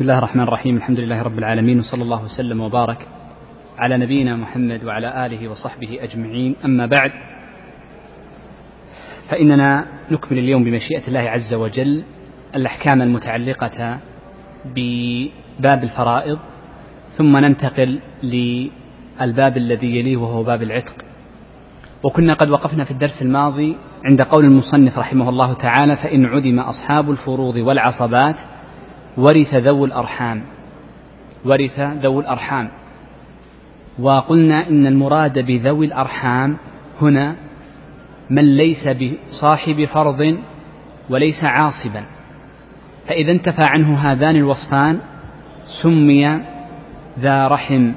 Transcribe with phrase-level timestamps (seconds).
[0.00, 0.76] بسم الله الرحمن الرحيم.
[0.76, 3.08] الحمد لله رب العالمين وصلى الله وسلم وبارك
[3.78, 6.56] على نبينا محمد وعلى آله وصحبه أجمعين.
[6.64, 7.12] أما بعد
[9.28, 12.04] فإننا نكمل اليوم بمشيئة الله عز وجل
[12.54, 13.98] الأحكام المتعلقة
[14.64, 16.38] بباب الفرائض
[17.18, 20.94] ثم ننتقل للباب الذي يليه وهو باب العتق.
[22.02, 27.10] وكنا قد وقفنا في الدرس الماضي عند قول المصنف رحمه الله تعالى فإن عدم أصحاب
[27.10, 28.36] الفروض والعصبات
[29.16, 30.42] ورث ذو الأرحام.
[31.44, 32.70] ورث ذو الأرحام.
[33.98, 36.56] وقلنا إن المراد بذوي الأرحام
[37.02, 37.36] هنا
[38.30, 40.38] من ليس بصاحب فرض
[41.10, 42.04] وليس عاصبا.
[43.06, 44.98] فإذا انتفى عنه هذان الوصفان
[45.82, 46.40] سمي
[47.18, 47.92] ذا رحم.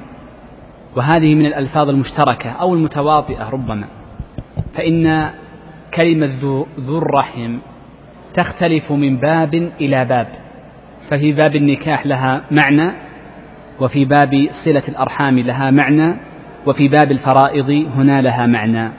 [0.96, 3.86] وهذه من الألفاظ المشتركة أو المتواطئة ربما.
[4.74, 5.30] فإن
[5.94, 6.26] كلمة
[6.78, 7.58] ذو الرحم
[8.34, 10.43] تختلف من باب إلى باب.
[11.10, 12.92] ففي باب النكاح لها معنى
[13.80, 16.16] وفي باب صلة الأرحام لها معنى
[16.66, 18.92] وفي باب الفرائض هنا لها معنى.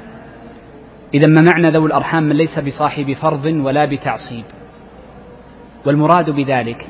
[1.13, 4.43] إذا ما معنى ذوي الأرحام من ليس بصاحب فرض ولا بتعصيب؟
[5.85, 6.87] والمراد بذلك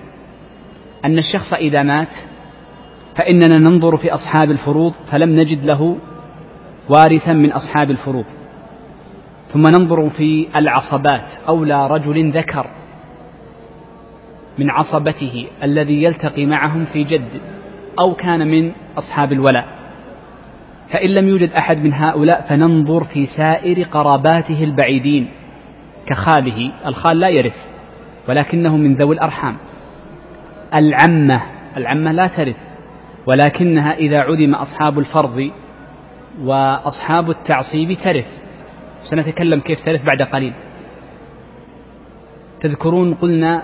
[1.05, 2.13] أن الشخص إذا مات
[3.17, 5.97] فإننا ننظر في أصحاب الفروض فلم نجد له
[6.89, 8.25] وارثا من أصحاب الفروض.
[9.53, 12.67] ثم ننظر في العصبات أولى رجل ذكر
[14.57, 17.41] من عصبته الذي يلتقي معهم في جد
[17.99, 19.67] أو كان من أصحاب الولاء.
[20.93, 25.29] فإن لم يوجد أحد من هؤلاء فننظر في سائر قراباته البعيدين
[26.05, 27.57] كخاله الخال لا يرث
[28.29, 29.57] ولكنه من ذوي الأرحام.
[30.75, 31.41] العمة
[31.77, 32.57] العمة لا ترث
[33.27, 35.51] ولكنها إذا عدم أصحاب الفرض
[36.41, 38.27] وأصحاب التعصيب ترث.
[39.11, 40.53] سنتكلم كيف ترث بعد قليل.
[42.61, 43.63] تذكرون قلنا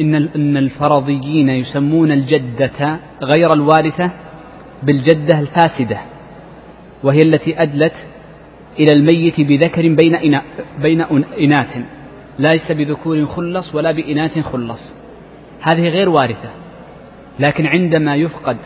[0.00, 4.10] إن إن الفرضيين يسمون الجدة غير الوارثة
[4.82, 6.00] بالجدة الفاسدة
[7.02, 7.94] وهي التي أدلت
[8.78, 10.42] إلى الميت بذكر بين إنا
[10.82, 11.00] بين
[11.40, 11.78] إناث
[12.38, 14.94] ليس بذكور خلص ولا بإناث خلص.
[15.60, 16.50] هذه غير وارثة
[17.38, 18.56] لكن عندما يفقد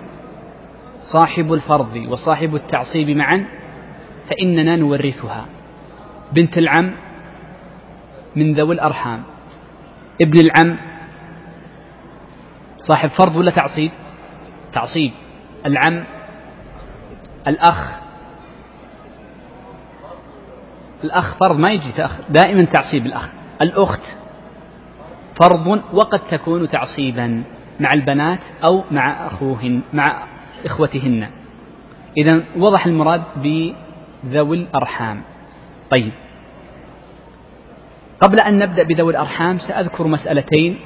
[1.12, 3.46] صاحب الفرض وصاحب التعصيب معا
[4.30, 5.46] فإننا نورثها.
[6.32, 6.92] بنت العم
[8.36, 9.22] من ذوي الأرحام
[10.20, 10.76] ابن العم
[12.88, 13.90] صاحب فرض ولا تعصيب؟
[14.72, 15.12] تعصيب.
[15.66, 16.04] العم
[17.48, 18.00] الأخ.
[21.04, 23.28] الأخ فرض ما يجي تأخ دائما تعصيب الأخ.
[23.62, 24.02] الأخت
[25.42, 27.44] فرض وقد تكون تعصيبا
[27.80, 30.26] مع البنات أو مع أخوهن مع
[30.64, 31.28] إخوتهن.
[32.18, 35.22] إذا وضح المراد بذوي الأرحام.
[35.96, 36.12] طيب.
[38.22, 40.78] قبل أن نبدأ بذوي الأرحام سأذكر مسألتين.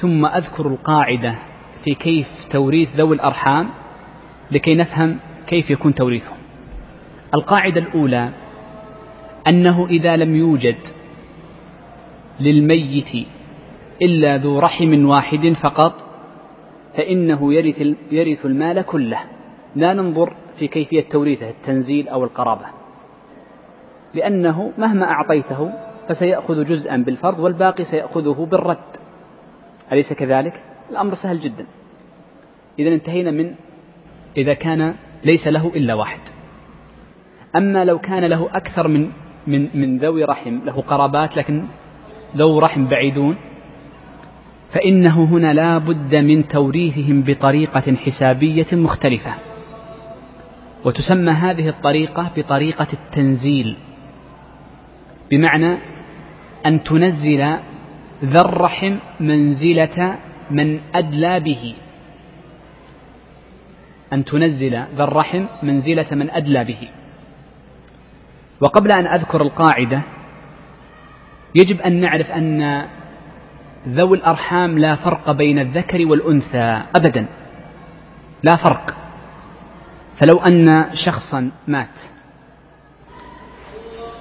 [0.00, 1.38] ثم أذكر القاعدة
[1.84, 3.68] في كيف توريث ذوي الأرحام
[4.50, 6.36] لكي نفهم كيف يكون توريثهم.
[7.34, 8.30] القاعدة الأولى
[9.48, 10.76] أنه إذا لم يوجد
[12.40, 13.26] للميت
[14.02, 15.94] إلا ذو رحم واحد فقط
[16.96, 19.18] فإنه يرث يرث المال كله.
[19.76, 22.66] لا ننظر في كيفية توريثه التنزيل أو القرابة.
[24.14, 25.72] لأنه مهما أعطيته
[26.08, 29.01] فسيأخذ جزءا بالفرض والباقي سيأخذه بالرد.
[29.92, 31.66] أليس كذلك؟ الأمر سهل جدا.
[32.78, 33.54] إذا انتهينا من
[34.36, 34.94] إذا كان
[35.24, 36.20] ليس له إلا واحد.
[37.56, 39.10] أما لو كان له أكثر من
[39.46, 41.66] من من ذوي رحم له قرابات لكن
[42.36, 43.36] ذو رحم بعيدون
[44.74, 49.34] فإنه هنا لا بد من توريثهم بطريقة حسابية مختلفة.
[50.84, 53.76] وتسمى هذه الطريقة بطريقة التنزيل
[55.30, 55.78] بمعنى
[56.66, 57.58] أن تنزل
[58.24, 60.18] ذا الرحم منزلة
[60.50, 61.74] من أدلى به.
[64.12, 66.88] أن تنزل ذا الرحم منزلة من أدلى به.
[68.60, 70.02] وقبل أن أذكر القاعدة
[71.54, 72.86] يجب أن نعرف أن
[73.88, 77.26] ذوي الأرحام لا فرق بين الذكر والأنثى أبدا.
[78.42, 78.96] لا فرق.
[80.20, 81.98] فلو أن شخصا مات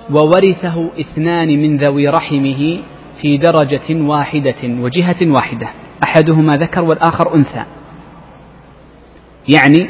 [0.09, 2.83] وورثه اثنان من ذوي رحمه
[3.21, 5.69] في درجة واحدة وجهة واحدة.
[6.07, 7.65] أحدهما ذكر والآخر أنثى.
[9.53, 9.89] يعني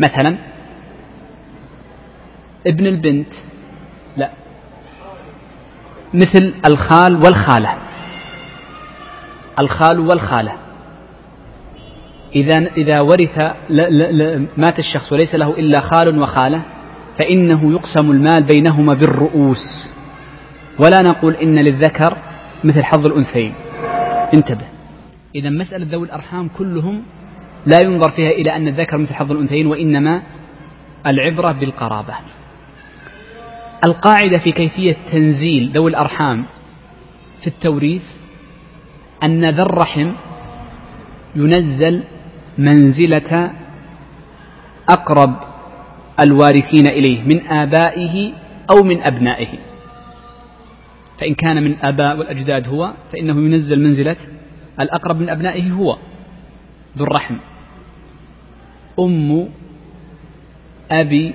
[0.00, 0.38] مثلا
[2.66, 3.34] ابن البنت
[4.16, 4.30] لا.
[6.14, 7.78] مثل الخال والخالة.
[9.60, 10.52] الخال والخالة.
[12.34, 13.38] إذا إذا ورث
[14.56, 16.62] مات الشخص وليس له إلا خال وخالة
[17.18, 19.92] فإنه يقسم المال بينهما بالرؤوس.
[20.78, 22.31] ولا نقول إن للذكر
[22.64, 23.54] مثل حظ الأنثيين.
[24.34, 24.66] انتبه.
[25.34, 27.02] إذا مسألة ذوي الأرحام كلهم
[27.66, 30.22] لا ينظر فيها إلى أن الذكر مثل حظ الأنثيين وإنما
[31.06, 32.14] العبرة بالقرابة.
[33.86, 36.44] القاعدة في كيفية تنزيل ذوي الأرحام
[37.40, 38.02] في التوريث
[39.22, 40.12] أن ذا الرحم
[41.36, 42.04] ينزل
[42.58, 43.52] منزلة
[44.90, 45.34] أقرب
[46.24, 48.32] الوارثين إليه من آبائه
[48.70, 49.71] أو من أبنائه.
[51.20, 54.16] فإن كان من آباء والأجداد هو فإنه ينزل منزلة
[54.80, 55.98] الأقرب من أبنائه هو
[56.98, 57.36] ذو الرحم.
[59.00, 59.48] أم
[60.90, 61.34] أبي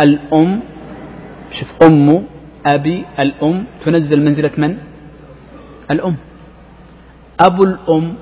[0.00, 0.62] الأم
[1.52, 2.26] شوف أم
[2.74, 4.78] أبي الأم تنزل منزلة من؟
[5.90, 6.16] الأم.
[7.40, 8.14] أبو الأم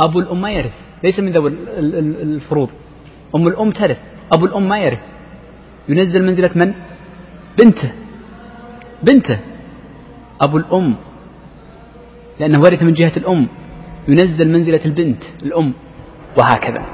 [0.00, 1.50] أبو الأم ما يرث ليس من ذوي
[2.22, 2.70] الفروض.
[3.34, 4.00] أم الأم ترث
[4.32, 5.04] أبو الأم ما يرث.
[5.88, 6.74] ينزل منزلة من؟
[7.58, 7.92] بنته.
[9.02, 9.38] بنته
[10.40, 10.96] أبو الأم
[12.40, 13.48] لأنه ورث من جهة الأم
[14.08, 15.72] ينزل منزلة البنت الأم
[16.38, 16.86] وهكذا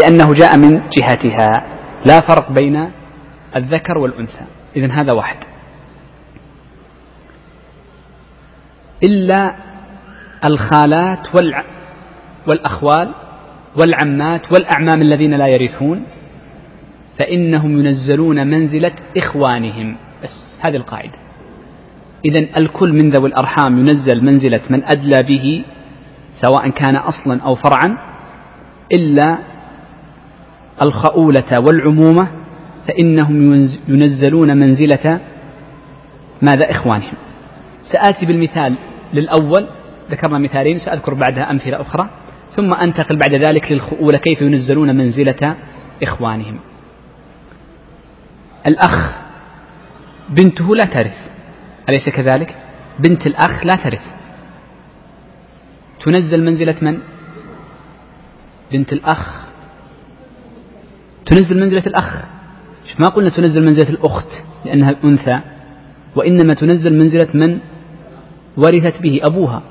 [0.00, 1.50] لأنه جاء من جهتها
[2.06, 2.90] لا فرق بين
[3.56, 4.44] الذكر والأنثى
[4.76, 5.36] إذا هذا واحد.
[9.04, 9.56] إلا
[10.48, 11.64] الخالات والع...
[12.46, 13.14] والأخوال
[13.80, 16.02] والعمات والأعمام الذين لا يرثون
[17.18, 21.27] فإنهم ينزلون منزلة إخوانهم بس هذه القاعدة.
[22.24, 25.64] إذا الكل من ذوي الأرحام ينزل منزلة من أدلى به
[26.42, 27.98] سواء كان أصلا أو فرعا
[28.96, 29.38] إلا
[30.84, 32.28] الخؤولة والعمومة
[32.88, 33.42] فإنهم
[33.88, 35.20] ينزلون منزلة
[36.42, 37.14] ماذا إخوانهم.
[37.92, 38.76] سآتي بالمثال
[39.14, 39.66] للأول
[40.10, 42.10] ذكرنا مثالين سأذكر بعدها أمثلة أخرى
[42.56, 45.56] ثم أنتقل بعد ذلك للخؤولة كيف ينزلون منزلة
[46.02, 46.58] إخوانهم.
[48.66, 49.18] الأخ
[50.30, 51.27] بنته لا ترث.
[51.88, 52.56] أليس كذلك؟
[53.08, 54.04] بنت الأخ لا ترث.
[56.04, 56.98] تنزل منزلة من؟
[58.72, 59.48] بنت الأخ.
[61.26, 62.24] تنزل منزلة الأخ.
[62.98, 64.28] ما قلنا تنزل منزلة الأخت
[64.64, 65.40] لأنها أنثى
[66.16, 67.58] وإنما تنزل منزلة من
[68.56, 69.62] ورثت به أبوها.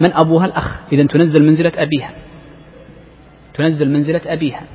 [0.00, 2.10] من أبوها الأخ؟ إذا تنزل منزلة أبيها.
[3.54, 4.66] تنزل منزلة أبيها.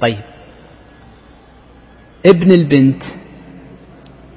[0.00, 0.20] طيب.
[2.26, 3.02] ابن البنت.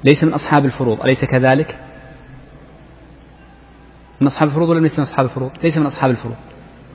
[0.04, 1.00] ليس من أصحاب الفروض.
[1.00, 1.78] أليس كذلك؟
[4.20, 6.36] من أصحاب الفروض ولا ليس من أصحاب الفروض؟ ليس من أصحاب الفروض.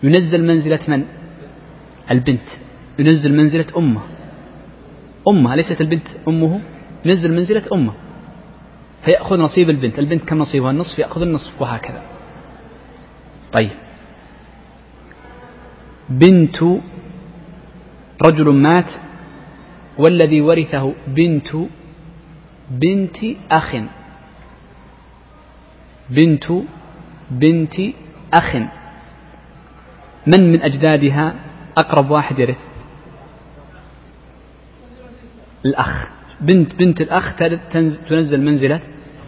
[0.03, 1.05] ينزل منزلة من؟
[2.11, 2.47] البنت.
[2.99, 4.01] ينزل منزلة أمة.
[5.27, 5.55] أمة.
[5.55, 6.61] ليست البنت أمه؟
[7.05, 7.93] ينزل منزلة أمة.
[9.05, 9.99] فيأخذ نصيب البنت.
[9.99, 10.99] البنت كم نصيبها؟ النصف.
[10.99, 12.01] يأخذ النصف وهكذا.
[13.53, 13.71] طيب.
[16.09, 16.57] بنت
[18.25, 18.89] رجل مات
[19.97, 21.47] والذي ورثه بنت
[22.71, 23.17] بنت
[23.51, 23.75] أخ.
[26.09, 26.45] بنت
[27.31, 27.75] بنت
[28.33, 28.55] أخ.
[30.27, 31.35] من من أجدادها
[31.77, 32.57] أقرب واحد يرث؟
[35.65, 36.07] الأخ.
[36.41, 37.35] بنت بنت الأخ
[38.09, 38.81] تنزل منزلة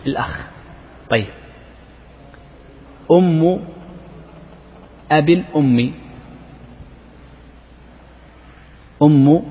[0.06, 0.48] الأخ.
[1.10, 1.28] طيب.
[3.12, 3.60] أم
[5.12, 5.94] أبي الأم.
[9.02, 9.42] أم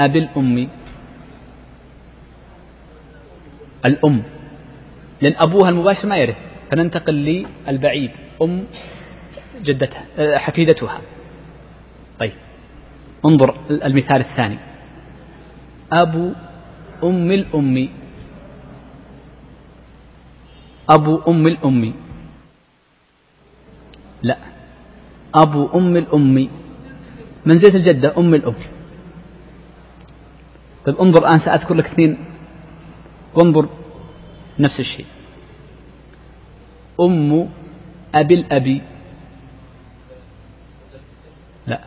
[0.00, 0.68] أبي الأم.
[3.86, 4.22] الأم.
[5.20, 6.36] لأن أبوها المباشر ما يرث.
[6.70, 7.14] فننتقل
[7.68, 8.10] للبعيد.
[8.42, 8.64] أم
[9.62, 11.00] جدتها آه، حفيدتها.
[12.18, 12.32] طيب.
[13.26, 14.58] انظر المثال الثاني.
[15.92, 16.32] أبو
[17.04, 17.88] أم الأم.
[20.90, 21.94] أبو أم الأم.
[24.22, 24.36] لا.
[25.34, 26.48] أبو أم الأم.
[27.46, 28.54] منزلة الجدة أم الأم.
[30.86, 32.29] طيب انظر الآن سأذكر لك اثنين
[33.34, 33.68] وانظر
[34.58, 35.06] نفس الشيء.
[37.00, 37.48] أم
[38.14, 38.82] أبي الأبي.
[41.66, 41.80] لا.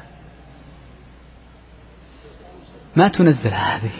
[2.96, 3.92] ما تنزل هذه.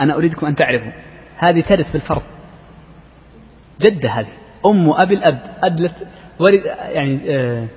[0.00, 0.92] أنا أريدكم أن تعرفوا.
[1.36, 2.22] هذه ترث بالفرض
[3.80, 4.32] جدة هذه.
[4.66, 5.58] أم أبي الأب.
[5.64, 5.94] أدلت
[6.38, 7.68] ورد يعني آه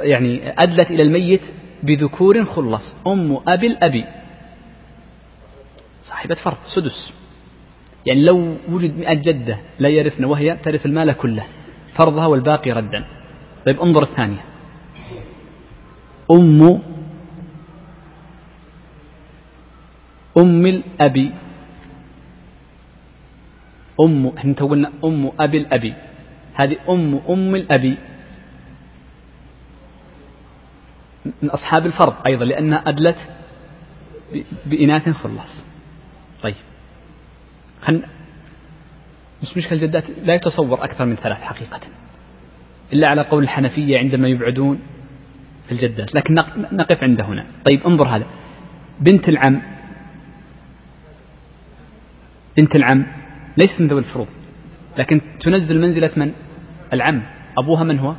[0.00, 1.42] يعني أدلت إلى الميت
[1.82, 2.94] بذكور خلص.
[3.06, 4.04] أم أبي الأبي.
[6.02, 7.12] صاحبة فرض سدس.
[8.06, 11.44] يعني لو وجد مئة جدة لا يرثن وهي ترث المال كله
[11.94, 13.04] فرضها والباقي ردا.
[13.66, 14.44] طيب انظر الثانية.
[16.32, 16.80] أم
[20.38, 21.32] أم الأبي
[24.00, 25.94] أم إحنا قلنا أم أبي الأبي
[26.54, 27.96] هذه أم أم الأبي
[31.42, 33.18] من أصحاب الفرض أيضا لأنها أدلت
[34.66, 35.64] بإناث خلص.
[36.42, 36.54] طيب.
[37.82, 38.02] خل
[39.42, 41.80] مش مشكلة الجدات لا يتصور أكثر من ثلاث حقيقة.
[42.92, 44.80] إلا على قول الحنفية عندما يبعدون
[45.66, 46.14] في الجدات.
[46.14, 46.34] لكن
[46.72, 47.46] نقف عند هنا.
[47.70, 48.26] طيب انظر هذا.
[49.00, 49.62] بنت العم.
[52.58, 53.06] بنت العم
[53.56, 54.28] ليست من ذوي الفروض
[54.98, 56.32] لكن تنزل منزلة من؟
[56.92, 57.22] العم.
[57.58, 58.14] أبوها من هو؟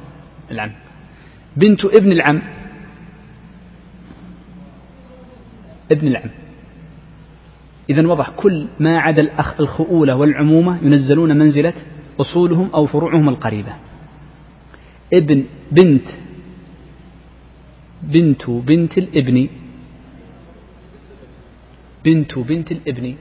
[0.52, 0.72] العم.
[1.58, 2.42] بنت ابن العم.
[5.92, 6.30] ابن العم.
[7.90, 11.74] إذا وضح كل ما عدا الخؤولة والعمومة ينزلون منزلة
[12.20, 13.74] أصولهم أو فروعهم القريبة.
[15.14, 16.08] ابن بنت
[18.04, 19.50] بنت بنت الابن.
[22.06, 23.16] بنت بنت الابن.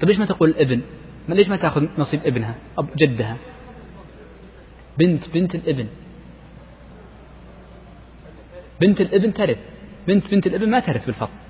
[0.00, 0.80] طيب ليش ما تقول الابن؟
[1.28, 3.36] ما ليش ما تأخذ نصيب ابنها أب جدها؟
[4.98, 5.86] بنت بنت الابن.
[8.80, 9.58] بنت الابن ترث.
[10.08, 11.41] بنت بنت الابن ما ترث بالفضل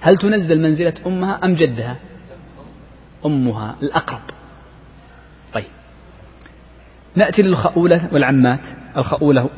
[0.00, 1.96] هل تنزل منزلة أمها أم جدها؟
[3.26, 4.20] أمها الأقرب.
[5.54, 5.64] طيب.
[7.14, 8.60] نأتي للخؤولة والعمات
[8.96, 9.48] الخؤولة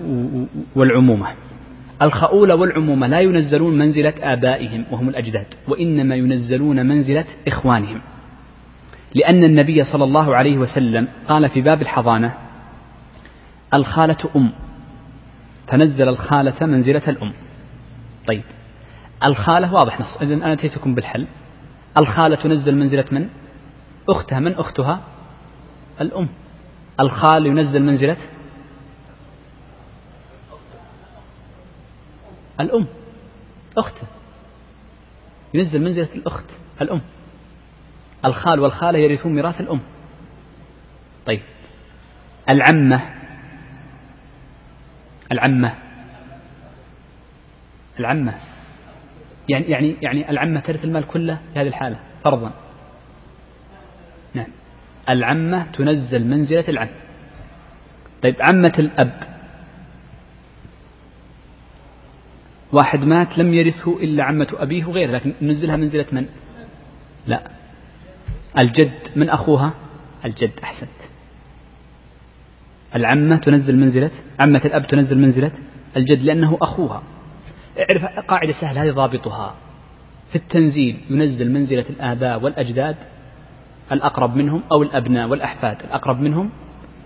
[0.75, 1.35] والعمومة.
[2.03, 8.01] الخؤولة والعمومة لا ينزلون منزلة آبائهم وهم الأجداد وإنما ينزلون منزلة إخوانهم.
[9.15, 12.35] لأن النبي صلى الله عليه وسلم قال في باب الحضانة
[13.75, 14.53] الخالة أم.
[15.67, 17.33] تنزل الخالة منزلة الأم.
[18.27, 18.43] طيب.
[19.29, 20.17] الخالة واضح نص.
[20.23, 21.27] إذن أنا أتيتكم بالحل.
[21.99, 23.29] الخالة تنزل منزلة من؟
[24.09, 24.39] أختها.
[24.39, 25.01] من أختها؟
[26.01, 26.29] الأم.
[27.01, 28.17] الخال ينزل منزلة؟
[32.61, 32.87] الأم.
[33.79, 34.07] أخته
[35.55, 36.47] ينزل منزلة الأخت
[36.83, 37.01] الأم.
[38.25, 39.81] الخال والخالة يرثون ميراث الأم.
[41.27, 41.43] طيب.
[42.53, 43.15] العمة.
[45.33, 45.75] العمة.
[48.01, 48.50] العمة.
[49.51, 52.53] يعني يعني يعني العمة ترث المال كله في هذه الحالة فرضا.
[54.35, 54.47] نعم.
[55.09, 56.89] العمة تنزل منزلة العم.
[58.23, 59.41] طيب عمة الأب.
[62.73, 66.27] واحد مات لم يرثه إلا عمة أبيه وغيره لكن ننزلها منزلة من؟
[67.27, 67.51] لا.
[68.63, 69.75] الجد من أخوها؟
[70.25, 71.01] الجد أحسنت.
[72.95, 75.53] العمة تنزل منزلة عمة الأب تنزل منزلة
[75.97, 77.03] الجد لأنه أخوها.
[77.81, 79.55] اعرف قاعدة سهلة هذه ضابطها.
[80.31, 82.97] في التنزيل ينزل منزلة الآباء والأجداد
[83.93, 86.51] الأقرب منهم أو الأبناء والأحفاد الأقرب منهم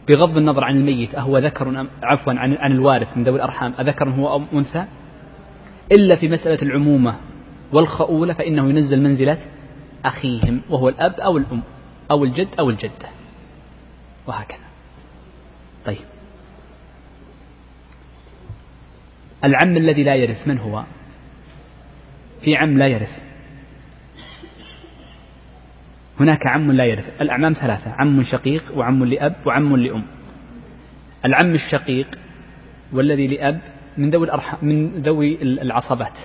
[0.09, 4.29] بغض النظر عن الميت أهو ذكر عفوا عن عن الوارث من ذوي الأرحام أذكر هو
[4.29, 4.85] أو أنثى؟
[5.93, 7.17] إلا في مسألة العمومة
[7.73, 9.39] والخؤولة فإنه ينزل منزلة
[10.05, 11.63] أخيهم وهو الأب أو الأم
[12.11, 13.09] أو الجد أو الجدة.
[14.27, 14.59] وهكذا.
[15.87, 16.14] طيب.
[19.45, 20.85] العم الذي لا يرث من هو؟
[22.45, 23.23] في عم لا يرث.
[26.21, 27.21] هناك عم لا يرث.
[27.21, 30.05] الأعمام ثلاثة عم شقيق وعم لأب وعم لأم.
[31.25, 32.19] العم الشقيق
[32.93, 33.61] والذي لأب
[33.99, 36.19] من ذوي الأرحام من ذوي العصبات.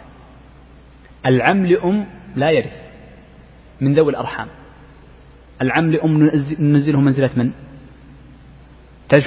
[1.25, 2.81] العم لأم لا يرث
[3.81, 4.47] من ذوي الأرحام.
[5.61, 7.51] العم لأم ننزله منزلة من؟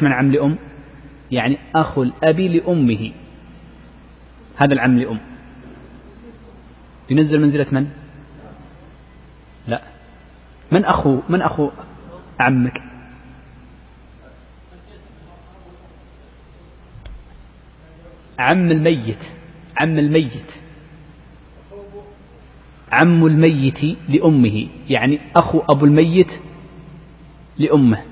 [0.02, 0.58] من عم لأم؟
[1.30, 3.12] يعني أخو الأب لأمه.
[4.62, 5.21] هذا العم لأم.
[7.11, 7.90] ينزل منزلة من؟
[9.66, 9.83] لا.
[10.73, 11.71] من أخو من أخو
[12.40, 12.83] عمك؟
[18.38, 19.19] عم الميت
[19.76, 20.50] عم الميت.
[22.92, 26.31] عم الميت لأمه يعني أخو أبو الميت
[27.59, 28.04] لأمه.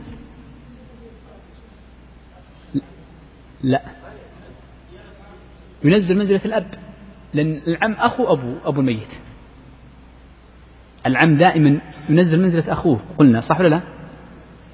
[3.62, 3.99] لا.
[5.84, 6.66] ينزل منزلة الأب.
[7.34, 9.08] لأن العم أخو أبو أبو الميت.
[11.06, 13.00] العم دائما ينزل منزلة أخوه.
[13.18, 13.80] قلنا صح ولا لا؟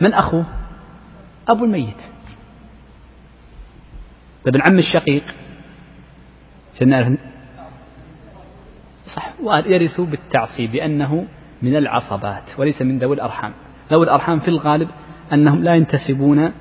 [0.01, 0.47] من أخوه
[1.49, 2.01] أبو الميت.
[4.45, 5.23] طيب العم الشقيق.
[6.75, 7.19] عشان
[9.17, 9.33] صح.
[9.41, 11.27] ويرث بالتعصيب لأنه
[11.63, 13.53] من العصبات وليس من ذوي الأرحام.
[13.91, 14.89] ذوي الأرحام في الغالب
[15.33, 16.53] أنهم لا ينتسبون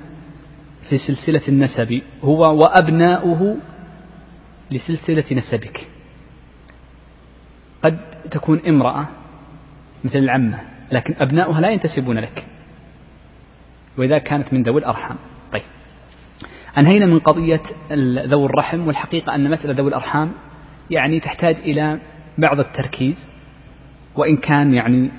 [0.88, 2.02] في سلسلة النسب.
[2.22, 3.56] هو وأبناؤه
[4.70, 5.88] لسلسلة نسبك.
[7.84, 7.98] قد
[8.30, 9.08] تكون امرأة
[10.04, 10.60] مثل العمة
[10.92, 12.46] لكن أبناؤها لا ينتسبون لك.
[13.98, 15.16] وإذا كانت من ذوي الأرحام.
[15.52, 15.62] طيب.
[16.78, 17.62] أنهينا من قضية
[18.26, 20.32] ذوي الرحم والحقيقة أن مسألة ذوي الأرحام
[20.90, 22.00] يعني تحتاج إلى
[22.38, 23.26] بعض التركيز
[24.14, 25.10] وإن كان يعني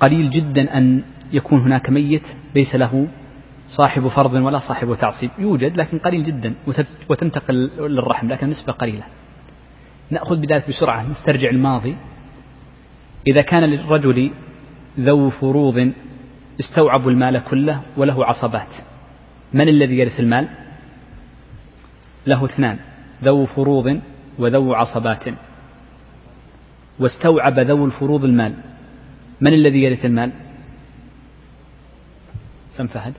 [0.00, 2.22] قليل جدا أن يكون هناك ميت
[2.54, 3.08] ليس له
[3.68, 5.30] صاحب فرض ولا صاحب تعصيب.
[5.38, 6.54] يوجد لكن قليل جدا
[7.10, 9.04] وتنتقل للرحم لكن نسبة قليلة.
[10.10, 11.96] نأخذ بذلك بسرعة نسترجع الماضي.
[13.28, 14.30] إذا كان للرجل
[15.00, 15.92] ذو فروض
[16.60, 18.74] استوعبوا المال كله وله عصبات
[19.52, 20.48] من الذي يرث المال؟
[22.26, 22.78] له اثنان
[23.24, 24.00] ذو فروض
[24.38, 25.24] وذو عصبات.
[26.98, 28.54] واستوعب ذو الفروض المال
[29.40, 30.32] من الذي يرث المال؟
[32.76, 33.14] سم فهد.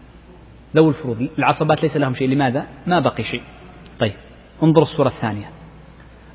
[0.76, 1.30] ذو الفروض.
[1.38, 2.30] العصبات ليس لهم شيء.
[2.30, 3.42] لماذا؟ ما بقي شيء.
[4.00, 4.14] طيب
[4.64, 5.50] انظر الصورة الثانية.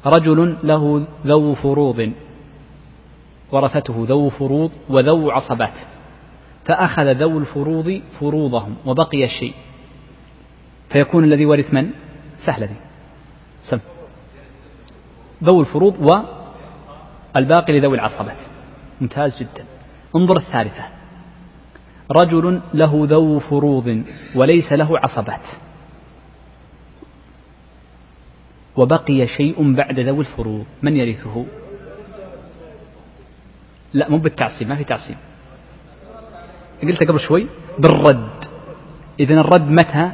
[0.06, 2.12] رجل له ذو فروض
[3.52, 5.74] ورثته ذو فروض وذو عصبات.
[6.64, 9.54] فأخذ ذو الفروض فروضهم وبقي الشيء.
[10.92, 11.90] فيكون الذي ورث من؟
[12.46, 12.74] سهلة دي
[13.70, 13.80] سم.
[15.44, 16.00] ذو الفروض
[17.34, 18.36] والباقي لذوي العصبات.
[19.00, 19.64] ممتاز جدا.
[20.16, 20.93] انظر الثالثة.
[22.10, 25.46] رجل له ذو فروض وليس له عصبات.
[28.76, 30.66] وبقي شيء بعد ذوي الفروض.
[30.82, 31.46] من يرثه؟
[33.92, 35.16] لا مو بالتعصيب ما في تعصيب.
[36.82, 37.46] قلت قبل شوي
[37.78, 38.44] بالرد.
[39.20, 40.12] إذا الرد متى؟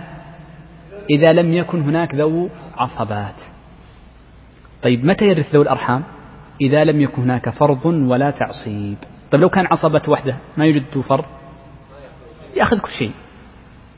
[1.10, 3.40] إذا لم يكن هناك ذو عصبات.
[4.82, 6.04] طيب متى يرث ذوي الأرحام؟
[6.60, 8.96] إذا لم يكن هناك فرض ولا تعصيب.
[9.32, 11.24] طيب لو كان عصبة وحدة ما يوجد فرض؟
[12.56, 13.12] يأخذ كل شيء.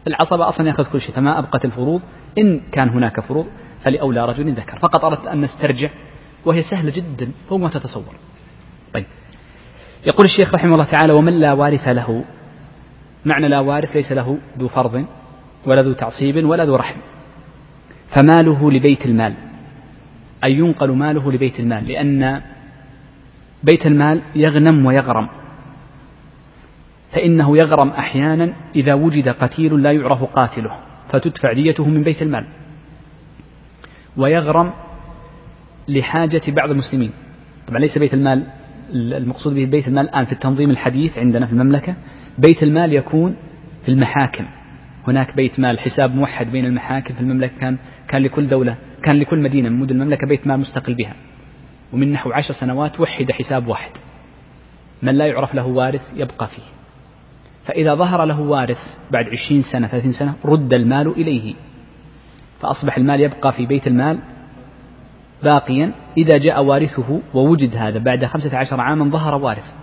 [0.07, 1.15] العصبة أصلا يأخذ كل شيء.
[1.15, 2.03] فما أبقت الفروض.
[2.39, 3.47] إن كان هناك فروض
[3.85, 4.79] فلأولى رجل ذكر.
[4.79, 5.91] فقط أردت أن نسترجع
[6.47, 8.15] وهي سهلة جدا فوق ما تتصور.
[8.95, 9.07] طيب.
[10.07, 12.25] يقول الشيخ رحمه الله تعالى ومن لا وارث له؟
[13.25, 15.07] معنى لا وارث ليس له ذو فرض
[15.67, 16.97] ولا ذو تعصيب ولا ذو رحم.
[18.17, 19.35] فماله لبيت المال.
[20.45, 21.89] أي ينقل ماله لبيت المال.
[21.89, 22.43] لأن
[23.63, 25.29] بيت المال يغنم ويغرم.
[27.13, 30.79] فإنه يغرم أحيانا إذا وجد قتيل لا يعرف قاتله
[31.09, 32.47] فتدفع ديته من بيت المال.
[34.17, 34.73] ويغرم
[35.89, 37.11] لحاجة بعض المسلمين.
[37.69, 38.47] طبعا ليس بيت المال
[38.95, 41.95] المقصود به بيت المال الآن في التنظيم الحديث عندنا في المملكة.
[42.39, 43.37] بيت المال يكون
[43.85, 44.45] في المحاكم.
[45.09, 47.79] هناك بيت مال حساب موحد بين المحاكم في المملكة كان
[48.09, 51.15] كان لكل دولة كان لكل مدينة من مدن المملكة بيت مال مستقل بها.
[51.93, 53.91] ومن نحو عشر سنوات وحد حساب واحد.
[55.03, 56.63] من لا يعرف له وارث يبقى فيه.
[57.67, 58.79] فإذا ظهر له وارث
[59.11, 61.55] بعد عشرين سنة ثلاثين سنة رد المال إليه.
[62.61, 64.19] فأصبح المال يبقى في بيت المال
[65.43, 65.93] باقيا.
[66.17, 69.75] إذا جاء وارثه ووجد هذا بعد خمسة عشر عاما ظهر وارث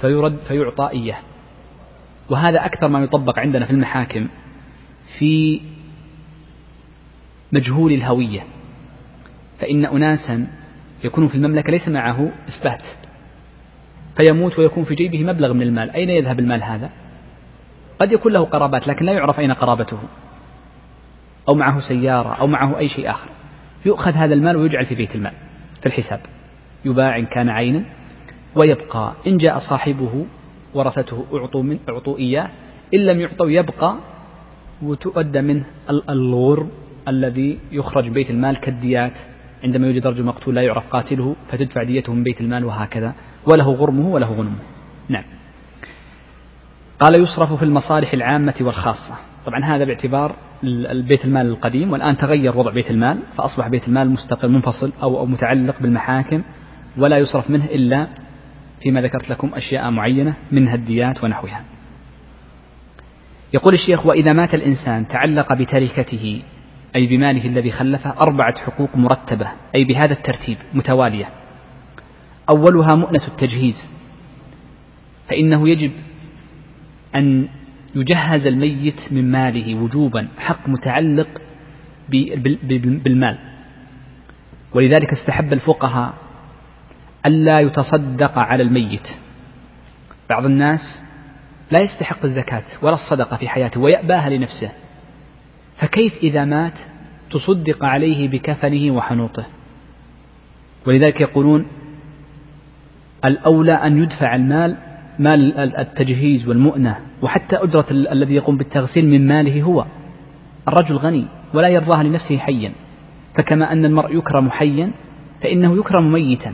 [0.00, 1.18] فيرد فيعطى إياه.
[2.30, 4.28] وهذا أكثر ما يطبق عندنا في المحاكم
[5.18, 5.60] في
[7.52, 8.44] مجهول الهوية.
[9.58, 10.46] فإن أناسا
[11.04, 12.82] يكون في المملكة ليس معه إثبات.
[14.18, 15.90] فيموت ويكون في جيبه مبلغ من المال.
[15.90, 16.90] أين يذهب المال هذا؟
[18.00, 19.98] قد يكون له قرابات لكن لا يعرف أين قرابته.
[21.48, 23.28] أو معه سيارة أو معه أي شيء آخر.
[23.86, 25.32] يؤخذ هذا المال ويجعل في بيت المال
[25.80, 26.20] في الحساب.
[26.84, 27.84] يباع إن كان عينا
[28.54, 29.12] ويبقى.
[29.26, 30.26] إن جاء صاحبه
[30.74, 32.48] ورثته أعطوا من أعطوا إياه.
[32.94, 33.96] إن لم يعطوا يبقى.
[34.82, 36.70] وتؤدى منه الغرم
[37.08, 39.14] الذي يخرج بيت المال كالديات.
[39.64, 43.14] عندما يوجد رجل مقتول لا يعرف قاتله فتدفع ديته من بيت المال وهكذا.
[43.46, 44.58] وله غرمه وله غنمه.
[45.08, 45.24] نعم.
[47.00, 49.14] قال يصرف في المصالح العامة والخاصة.
[49.46, 54.48] طبعا هذا باعتبار البيت المال القديم والآن تغير وضع بيت المال فأصبح بيت المال مستقل
[54.52, 56.42] منفصل أو متعلق بالمحاكم
[56.96, 58.08] ولا يصرف منه إلا
[58.82, 61.64] فيما ذكرت لكم أشياء معينة منها الديات ونحوها.
[63.54, 66.42] يقول الشيخ وإذا مات الإنسان تعلق بتركته
[66.96, 71.28] أي بماله الذي خلفه أربعة حقوق مرتبة أي بهذا الترتيب متوالية.
[72.50, 73.90] أولها مؤنة التجهيز
[75.28, 75.92] فإنه يجب
[77.16, 77.48] أن
[77.94, 81.28] يجهز الميت من ماله وجوبا حق متعلق
[83.04, 83.38] بالمال.
[84.74, 86.14] ولذلك استحب الفقهاء
[87.26, 89.08] ألا يتصدق على الميت.
[90.30, 90.80] بعض الناس
[91.70, 94.72] لا يستحق الزكاة ولا الصدقة في حياته ويأباها لنفسه.
[95.76, 96.78] فكيف إذا مات
[97.30, 99.46] تصدق عليه بكفنه وحنوطه؟
[100.86, 101.66] ولذلك يقولون
[103.24, 104.76] الأولى أن يدفع المال
[105.18, 109.84] مال التجهيز والمؤنة وحتى أجرة الذي يقوم بالتغسيل من ماله هو.
[110.68, 112.72] الرجل غني ولا يرضاها لنفسه حيا
[113.34, 114.90] فكما أن المرء يكرم حيا
[115.42, 116.52] فإنه يكرم ميتا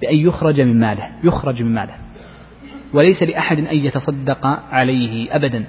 [0.00, 1.94] بأن يخرج من ماله يخرج من ماله.
[2.92, 5.64] وليس لأحد أن يتصدق عليه أبدا.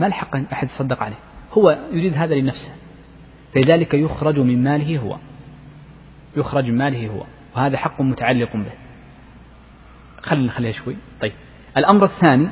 [0.00, 1.16] ما الحق أن أحد يتصدق عليه؟
[1.52, 2.72] هو يريد هذا لنفسه.
[3.54, 5.16] فلذلك يخرج من ماله هو.
[6.36, 7.22] يخرج من ماله هو
[7.56, 8.87] وهذا حق متعلق به.
[10.28, 10.96] خلينا نخليها شوي.
[11.20, 11.32] طيب.
[11.76, 12.48] الأمر الثاني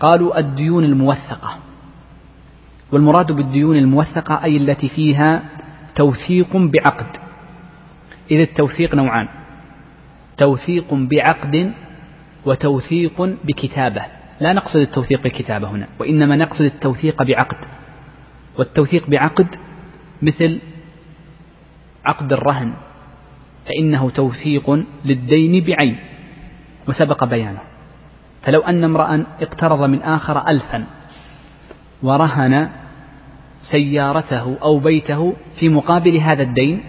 [0.00, 1.58] قالوا الديون الموثقة.
[2.92, 5.42] والمراد بالديون الموثقة أي التي فيها
[5.94, 7.16] توثيق بعقد.
[8.30, 9.28] إذا التوثيق نوعان.
[10.36, 11.72] توثيق بعقد
[12.46, 14.02] وتوثيق بكتابة.
[14.40, 17.68] لا نقصد التوثيق بالكتابة هنا وإنما نقصد التوثيق بعقد.
[18.58, 19.48] والتوثيق بعقد
[20.22, 20.60] مثل
[22.04, 22.74] عقد الرهن
[23.66, 24.70] فإنه توثيق
[25.04, 25.98] للدين بعين.
[26.88, 27.60] وسبق بيانه.
[28.42, 30.86] فلو أن امرأ اقترض من آخر ألفا
[32.02, 32.70] ورهن
[33.70, 36.82] سيارته أو بيته في مقابل هذا الدين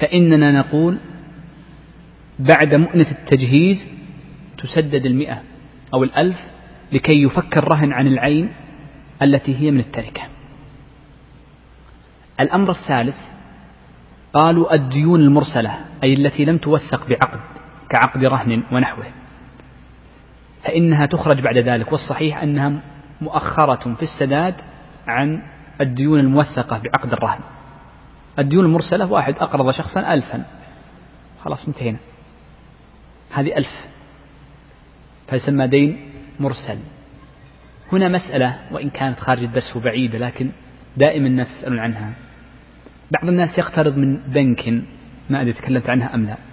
[0.00, 0.98] فإننا نقول
[2.38, 3.88] بعد مؤنة التجهيز
[4.58, 5.42] تسدد المئة
[5.94, 6.36] أو الألف
[6.92, 8.52] لكي يفك الرهن عن العين
[9.22, 10.22] التي هي من التركة.
[12.40, 13.16] الأمر الثالث
[14.34, 17.40] قالوا الديون المرسلة أي التي لم توثق بعقد.
[17.90, 19.06] كعقد رهن ونحوه.
[20.64, 22.82] فإنها تخرج بعد ذلك والصحيح أنها
[23.20, 24.54] مؤخرة في السداد
[25.06, 25.42] عن
[25.80, 27.40] الديون الموثقة بعقد الرهن.
[28.38, 30.44] الديون المرسلة واحد أقرض شخصا ألفا.
[31.44, 31.98] خلاص انتهينا.
[33.30, 33.86] هذه ألف.
[35.28, 36.78] فيسمى دين مرسل.
[37.92, 40.50] هنا مسألة وإن كانت خارج الدرس وبعيدة لكن
[40.96, 42.12] دائما الناس يسألون عنها.
[43.10, 44.68] بعض الناس يقترض من بنك
[45.30, 46.49] ما أدري تكلمت عنها أم لا.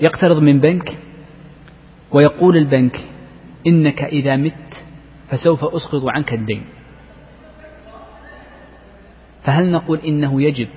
[0.00, 0.98] يقترض من بنك
[2.12, 3.00] ويقول البنك
[3.66, 4.84] إنك إذا مت
[5.30, 6.62] فسوف أسقط عنك الدين.
[9.42, 10.68] فهل نقول إنه يجب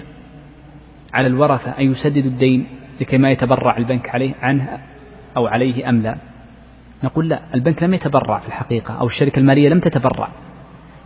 [1.13, 2.67] على الورثة أن يسددوا الدين
[3.01, 4.79] لكي ما يتبرع البنك عليه عنه
[5.37, 6.17] أو عليه أم لا؟
[7.03, 10.29] نقول لا البنك لم يتبرع في الحقيقة أو الشركة المالية لم تتبرع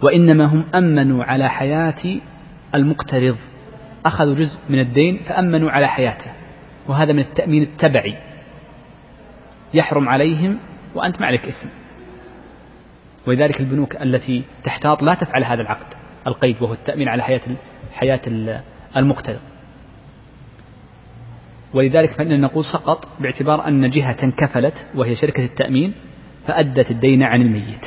[0.02, 2.20] وإنما هم أمنوا على حياة
[2.76, 3.38] المقترض
[4.06, 6.32] أخذوا جزء من الدين فأمنوا على حياته.
[6.88, 8.18] وهذا من التأمين التبعي.
[9.74, 10.60] يحرم عليهم
[10.96, 11.68] وأنت ما عليك إثم.
[13.28, 15.94] ولذلك البنوك التي تحتاط لا تفعل هذا العقد
[16.28, 17.42] القيد وهو التأمين على حياة
[17.94, 18.22] حياة
[18.98, 19.40] المقترض
[21.74, 25.94] ولذلك فإننا نقول سقط باعتبار أن جهة انكفلت وهي شركة التأمين
[26.48, 27.86] فأدت الدين عن الميت.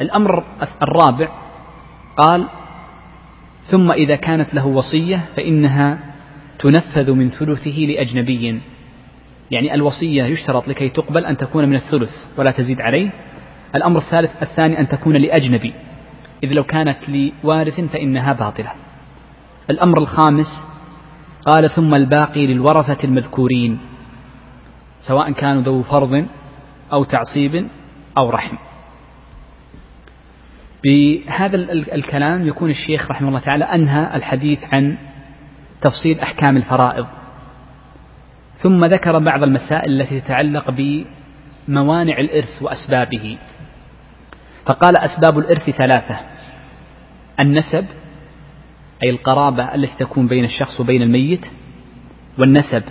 [0.00, 0.44] الأمر
[0.82, 1.28] الرابع
[2.16, 2.48] قال
[3.70, 6.09] ثم إذا كانت له وصية فإنها
[6.62, 8.60] تنفذ من ثلثه لأجنبي.
[9.50, 13.12] يعني الوصية يشترط لكي تقبل أن تكون من الثلث ولا تزيد عليه.
[13.74, 15.74] الأمر الثالث الثاني أن تكون لأجنبي.
[16.44, 18.72] إذ لو كانت لوارث فإنها باطلة.
[19.70, 20.66] الأمر الخامس
[21.46, 23.78] قال ثم الباقي للورثة المذكورين
[25.08, 26.26] سواء كانوا ذو فرض
[26.92, 27.66] أو تعصيب
[28.18, 28.56] أو رحم.
[30.84, 34.98] بهذا الكلام يكون الشيخ رحمه الله تعالى أنهى الحديث عن
[35.80, 37.06] تفصيل أحكام الفرائض.
[38.62, 43.38] ثم ذكر بعض المسائل التي تتعلق بموانع الإرث وأسبابه.
[44.66, 46.20] فقال أسباب الإرث ثلاثة.
[47.40, 47.86] النسب
[49.02, 51.46] أي القرابة التي تكون بين الشخص وبين الميت.
[52.38, 52.82] والنسب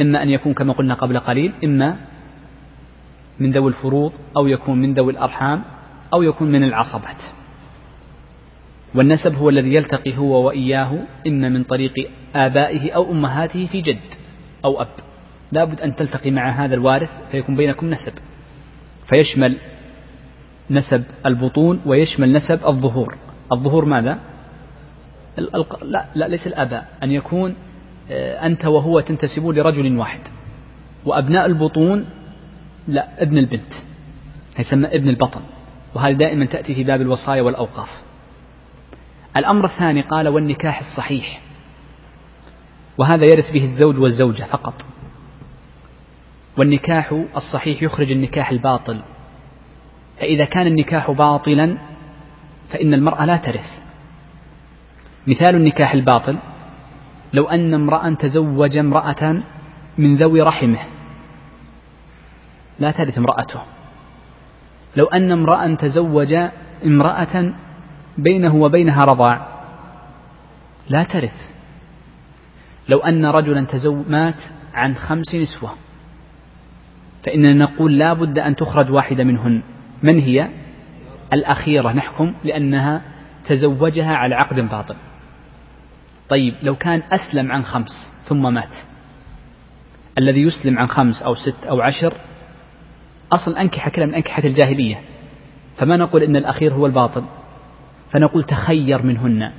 [0.00, 1.96] إما أن يكون كما قلنا قبل قليل إما
[3.40, 5.64] من ذوي الفروض أو يكون من ذوي الأرحام
[6.14, 7.22] أو يكون من العصبات.
[8.96, 14.00] والنسب هو الذي يلتقي هو وإياه إما من طريق آبائه أو أمهاته في جد
[14.64, 14.88] أو أب.
[15.52, 18.12] لابد أن تلتقي مع هذا الوارث فيكون بينكم نسب.
[19.14, 19.56] فيشمل
[20.70, 23.16] نسب البطون ويشمل نسب الظهور.
[23.52, 24.18] الظهور ماذا؟
[25.82, 26.86] لا, لا ليس الآباء.
[27.02, 27.54] أن يكون
[28.10, 30.20] آه، أنت وهو تنتسبون لرجل واحد.
[31.04, 32.04] وأبناء البطون
[32.88, 33.72] لا ابن البنت.
[34.58, 35.40] يسمى ابن البطن.
[35.94, 38.05] وهذه دائما تأتي في باب الوصايا والأوقاف.
[39.36, 41.40] الأمر الثاني قال والنكاح الصحيح.
[42.98, 44.74] وهذا يرث به الزوج والزوجة فقط.
[46.58, 49.02] والنكاح الصحيح يخرج النكاح الباطل.
[50.20, 51.78] فإذا كان النكاح باطلا
[52.68, 53.82] فإن المرأة لا ترث.
[55.26, 56.38] مثال النكاح الباطل
[57.32, 59.42] لو أن امرأ تزوج امرأة
[59.98, 60.80] من ذوي رحمه
[62.78, 63.62] لا ترث امرأته.
[64.96, 66.34] لو أن امرأ تزوج
[66.84, 67.54] امرأة
[68.18, 69.46] بينه وبينها رضاع.
[70.88, 71.50] لا ترث.
[72.88, 73.66] لو أن رجلا
[74.08, 74.40] مات
[74.74, 75.70] عن خمس نسوة
[77.24, 79.62] فإننا نقول لا بد أن تخرج واحدة منهن.
[80.02, 80.48] من هي؟
[81.32, 83.02] الأخيرة نحكم لأنها
[83.48, 84.96] تزوجها على عقد باطل.
[86.28, 88.74] طيب لو كان أسلم عن خمس ثم مات
[90.18, 92.14] الذي يسلم عن خمس أو ست أو عشر
[93.32, 95.00] أصل أنكحة كلام من أنكحة الجاهلية.
[95.76, 97.24] فما نقول إن الأخير هو الباطل؟
[98.16, 99.52] فنقول تخير منهن.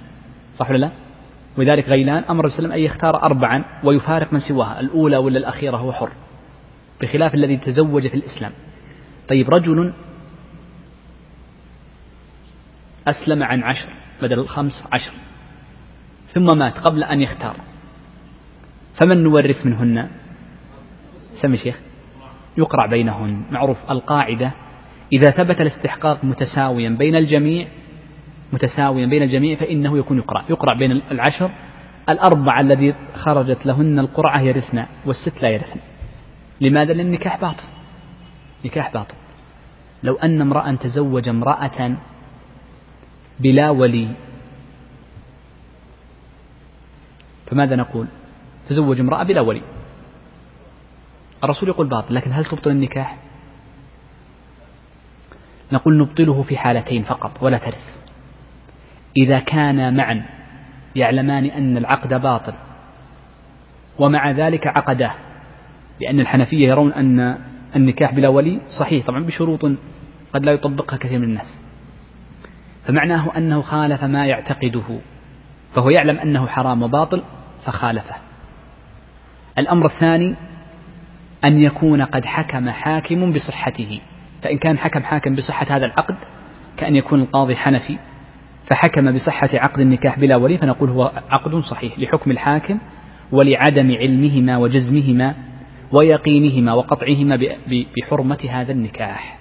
[0.55, 0.91] صح ولا لا؟
[1.57, 4.79] ولذلك غيلان أمر وسلم أن يختار أربعا ويفارق من سواها.
[4.79, 6.11] الأولى ولا الأخيرة هو حر.
[7.01, 8.51] بخلاف الذي تزوج في الإسلام.
[9.29, 9.93] طيب رجل
[13.07, 13.89] أسلم عن عشر
[14.21, 15.11] بدل الخمس عشر.
[16.33, 17.55] ثم مات قبل أن يختار.
[18.95, 20.09] فمن نورث منهن؟
[21.41, 21.79] سمي شيخ.
[22.57, 23.43] يقرع بينهن.
[23.51, 23.77] معروف.
[23.91, 24.53] القاعدة
[25.13, 27.67] إذا ثبت الاستحقاق متساويا بين الجميع
[28.53, 30.45] متساويا بين الجميع فإنه يكون يقرأ.
[30.49, 31.51] يقرأ بين العشر.
[32.09, 35.79] الأربعة الذي خرجت لهن القرعة يرثن والست لا يرثن.
[36.61, 37.63] لماذا؟ لأن النكاح باطل.
[38.65, 39.15] نكاح باطل.
[40.03, 41.97] لو أن امرأ تزوج امرأة
[43.39, 44.09] بلا ولي
[47.47, 48.07] فماذا نقول؟
[48.69, 49.61] تزوج امرأة بلا ولي.
[51.43, 53.17] الرسول يقول باطل لكن هل تبطل النكاح؟
[55.71, 57.96] نقول نبطله في حالتين فقط ولا ترث.
[59.23, 60.25] إذا كانا معا
[60.95, 62.53] يعلمان أن العقد باطل.
[63.99, 65.13] ومع ذلك عقداه
[66.01, 67.37] لأن الحنفية يرون أن
[67.75, 69.05] النكاح بلا ولي صحيح.
[69.05, 69.61] طبعا بشروط
[70.33, 71.59] قد لا يطبقها كثير من الناس.
[72.85, 74.99] فمعناه أنه خالف ما يعتقده.
[75.75, 77.23] فهو يعلم أنه حرام وباطل
[77.65, 78.15] فخالفه.
[79.57, 80.35] الأمر الثاني
[81.45, 84.01] أن يكون قد حكم حاكم بصحته.
[84.43, 86.15] فإن كان حكم حاكم بصحة هذا العقد
[86.77, 87.97] كأن يكون القاضي حنفي.
[88.69, 92.79] فحكم بصحة عقد النكاح بلا ولي فنقول هو عقد صحيح لحكم الحاكم
[93.31, 95.35] ولعدم علمهما وجزمهما
[95.91, 99.37] ويقينهما وقطعهما بحرمة هذا النكاح.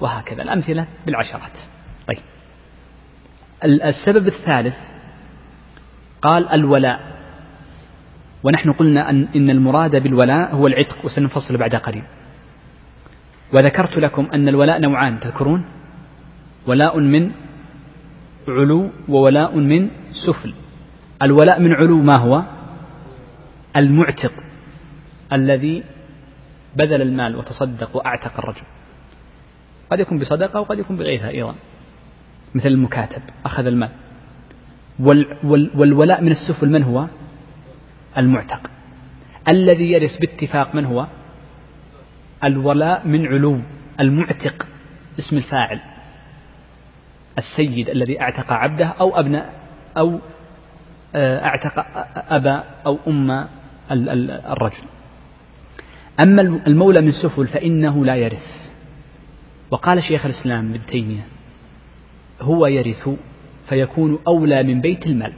[0.00, 1.58] وهكذا الأمثلة بالعشرات.
[2.08, 2.22] طيب.
[3.64, 4.74] السبب الثالث
[6.22, 7.16] قال الولاء.
[8.42, 12.04] ونحن قلنا أن إن المراد بالولاء هو العتق وسنفصل بعد قليل.
[13.52, 15.64] وذكرت لكم أن الولاء نوعان تذكرون؟
[16.66, 17.30] ولاء من
[18.48, 19.90] علو وولاء من
[20.26, 20.54] سفل.
[21.22, 22.42] الولاء من علو ما هو؟
[23.76, 24.32] المعتق
[25.32, 25.84] الذي
[26.76, 28.66] بذل المال وتصدق وأعتق الرجل.
[29.90, 31.54] قد يكون بصدقة وقد يكون بغيرها أيضا.
[32.54, 33.90] مثل المكاتب أخذ المال.
[35.00, 37.06] وال وال والولاء من السفل من هو؟
[38.18, 38.70] المعتق.
[39.50, 41.06] الذي يرث باتفاق من هو؟
[42.44, 43.60] الولاء من علو
[44.00, 44.68] المعتق
[45.18, 45.95] اسم الفاعل.
[47.38, 49.52] السيد الذي اعتق عبده أو أبناء
[49.96, 50.20] أو
[51.14, 51.72] آه، اعتق
[52.32, 53.46] أبا أو أم
[53.90, 54.84] الرجل.
[56.22, 58.70] أما المولى من سفل فإنه لا يرث.
[59.70, 61.26] وقال شيخ الإسلام ابن تيمية
[62.40, 63.08] هو يرث
[63.68, 65.32] فيكون أولى من بيت المال.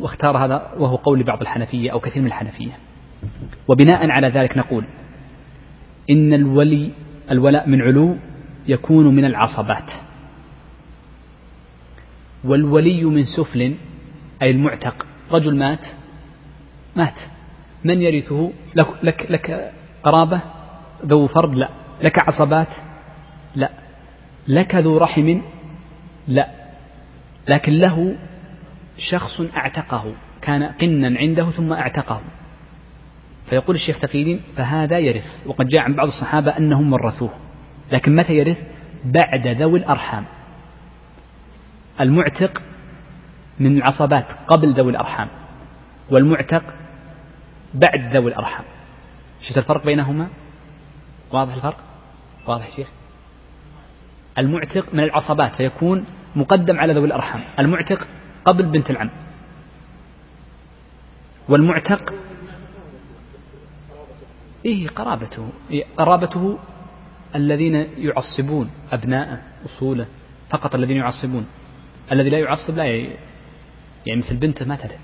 [0.00, 2.78] واختار هذا وهو قول بعض الحنفية أو كثير من الحنفية.
[3.68, 4.84] وبناء على ذلك نقول
[6.10, 6.90] إن الولي
[7.30, 8.16] الولاء من علو
[8.68, 9.92] يكون من العصبات.
[12.44, 13.74] والولي من سفل
[14.42, 15.06] أي المعتق.
[15.32, 15.86] رجل مات
[16.96, 17.20] مات.
[17.84, 20.40] من يرثه؟ لك, لك, لك قرابة؟
[21.06, 21.68] ذو فرد؟ لا.
[22.02, 22.68] لك عصبات؟
[23.54, 23.70] لا.
[24.48, 25.40] لك ذو رحم؟
[26.28, 26.48] لا.
[27.48, 28.16] لكن له
[29.10, 32.20] شخص أعتقه كان قنا عنده ثم أعتقه.
[33.50, 35.46] فيقول الشيخ تقي فهذا يرث.
[35.46, 37.47] وقد جاء عن بعض الصحابة أنهم ورثوه.
[37.92, 38.58] لكن متى يرث؟
[39.04, 40.24] بعد ذوي الأرحام.
[42.00, 42.62] المعتق
[43.60, 45.28] من العصبات قبل ذوي الأرحام
[46.10, 46.62] والمعتق
[47.74, 48.64] بعد ذوي الأرحام.
[49.40, 50.28] شفت الفرق بينهما؟
[51.32, 51.80] واضح الفرق؟
[52.46, 52.88] واضح شيخ؟
[54.38, 56.04] المعتق من العصبات فيكون
[56.36, 57.40] مقدم على ذوي الأرحام.
[57.58, 58.06] المعتق
[58.44, 59.10] قبل بنت العم.
[61.48, 62.14] والمعتق
[64.64, 66.58] إيه قرابته؟ إيه قرابته
[67.34, 70.06] الذين يعصبون أبناءه أصوله
[70.50, 71.46] فقط الذين يعصبون.
[72.12, 72.84] الذي لا يعصب لا.
[74.06, 75.00] يعني مثل بنته ما ترث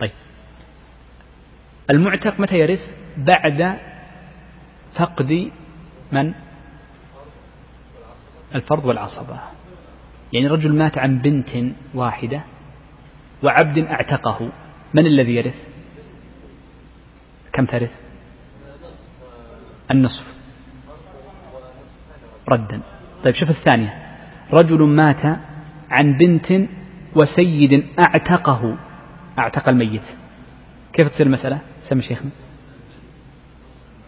[0.00, 0.10] طيب.
[1.90, 3.78] المعتق متى يرث؟ بعد
[4.94, 5.50] فقد
[6.12, 6.34] من؟
[8.54, 9.40] الفرض والعصبة.
[10.32, 11.48] يعني رجل مات عن بنت
[11.94, 12.44] واحدة
[13.42, 14.52] وعبد اعتقه
[14.94, 15.64] من الذي يرث؟
[17.52, 18.03] كم ترث؟
[19.90, 20.34] النصف.
[22.52, 22.80] ردا.
[23.24, 23.94] طيب شوف الثانية.
[24.52, 25.26] رجل مات
[25.90, 26.68] عن بنت
[27.16, 28.76] وسيد أعتقه.
[29.38, 30.02] أعتق الميت.
[30.92, 32.30] كيف تصير المسألة؟ سمي شيخنا.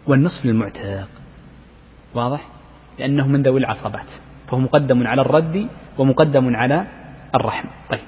[0.07, 1.09] والنصف للمعتق.
[2.15, 2.47] واضح؟
[2.99, 4.07] لأنه من ذوي العصبات.
[4.49, 6.87] فهو مقدم على الرد ومقدم على
[7.35, 7.69] الرحم.
[7.91, 8.07] طيب.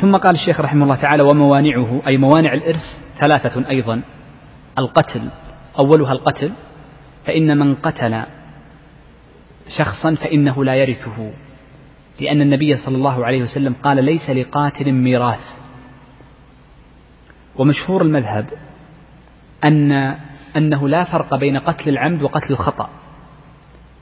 [0.00, 2.02] ثم قال الشيخ رحمه الله تعالى وموانعه.
[2.06, 4.02] أي موانع الإرث ثلاثة أيضا.
[4.78, 5.30] القتل
[5.78, 6.52] أولها القتل
[7.26, 8.24] فإن من قتل
[9.78, 11.32] شخصا فإنه لا يرثه
[12.20, 15.56] لأن النبي صلى الله عليه وسلم قال ليس لقاتل ميراث.
[17.56, 18.46] ومشهور المذهب
[19.64, 19.92] أن
[20.56, 22.90] أنه لا فرق بين قتل العمد وقتل الخطأ.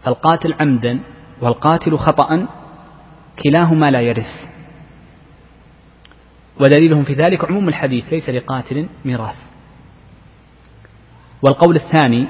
[0.03, 1.01] فالقاتل عمدا
[1.41, 2.49] والقاتل خطأ
[3.43, 4.49] كلاهما لا يرث.
[6.61, 9.48] ودليلهم في ذلك عموم الحديث ليس لقاتل ميراث.
[11.43, 12.29] والقول الثاني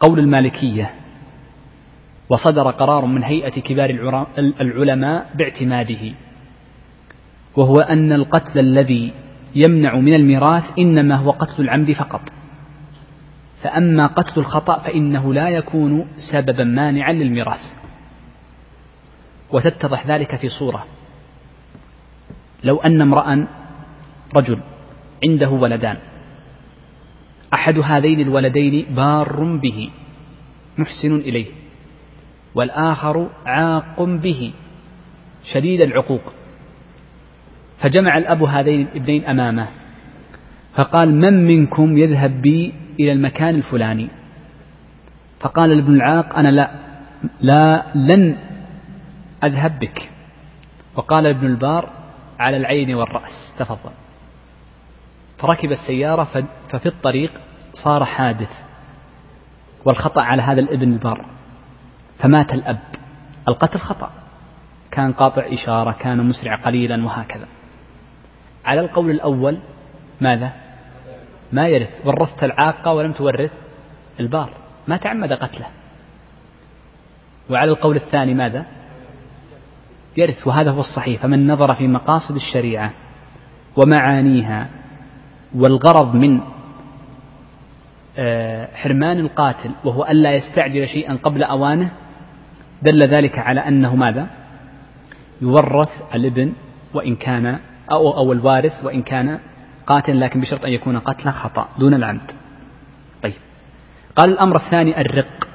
[0.00, 0.94] قول المالكية
[2.30, 3.90] وصدر قرار من هيئة كبار
[4.38, 6.12] العلماء باعتماده
[7.56, 9.12] وهو أن القتل الذي
[9.54, 12.20] يمنع من الميراث إنما هو قتل العمد فقط.
[13.62, 17.60] فأما قتل الخطأ فإنه لا يكون سببا مانعا للميراث.
[19.50, 20.84] وتتضح ذلك في صورة.
[22.64, 23.46] لو أن امرأ
[24.36, 24.60] رجل
[25.24, 25.96] عنده ولدان
[27.54, 29.90] أحد هذين الولدين بار به
[30.78, 31.46] محسن إليه
[32.54, 34.52] والآخر عاق به
[35.52, 36.22] شديد العقوق.
[37.80, 39.66] فجمع الأب هذين الابنين أمامه
[40.74, 44.08] فقال من منكم يذهب بي إلى المكان الفلاني؟
[45.40, 46.70] فقال الابن العاق أنا لا
[47.40, 48.36] لا لن
[49.44, 50.10] أذهب بك.
[50.96, 51.90] وقال ابن البار
[52.38, 53.90] على العين والرأس تفضل.
[55.38, 56.24] فركب السيارة
[56.70, 57.32] ففي الطريق
[57.84, 58.50] صار حادث
[59.84, 61.26] والخطأ على هذا الابن البار
[62.18, 62.78] فمات الأب.
[63.48, 64.10] القتل خطأ.
[64.90, 67.46] كان قاطع إشارة كان مسرع قليلا وهكذا.
[68.64, 69.58] على القول الأول
[70.20, 70.52] ماذا؟
[71.52, 72.06] ما يرث.
[72.06, 73.52] ورثت العاقة ولم تورث
[74.20, 74.50] البار.
[74.88, 75.66] ما تعمد قتله.
[77.50, 78.66] وعلى القول الثاني ماذا؟
[80.16, 80.46] يرث.
[80.46, 81.22] وهذا هو الصحيح.
[81.22, 82.92] فمن نظر في مقاصد الشريعة
[83.76, 84.68] ومعانيها
[85.54, 86.40] والغرض من
[88.18, 91.90] آه، حرمان القاتل وهو ألا يستعجل شيئا قبل أوانه
[92.82, 94.26] دل ذلك على أنه ماذا؟
[95.42, 96.52] يورث الابن
[96.94, 97.58] وإن كان
[97.92, 99.40] أو, أو الوارث وإن كان
[99.86, 102.30] قاتل لكن بشرط أن يكون قتله خطأ دون العمد.
[103.22, 103.34] طيب.
[104.16, 105.48] قال الأمر الثاني الرق.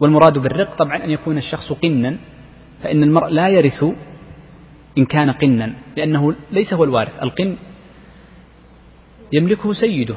[0.00, 2.16] والمراد بالرق طبعا أن يكون الشخص قنا
[2.82, 3.84] فإن المرء لا يرث
[4.98, 7.22] إن كان قنا لأنه ليس هو الوارث.
[7.22, 7.56] القن
[9.32, 10.16] يملكه سيده.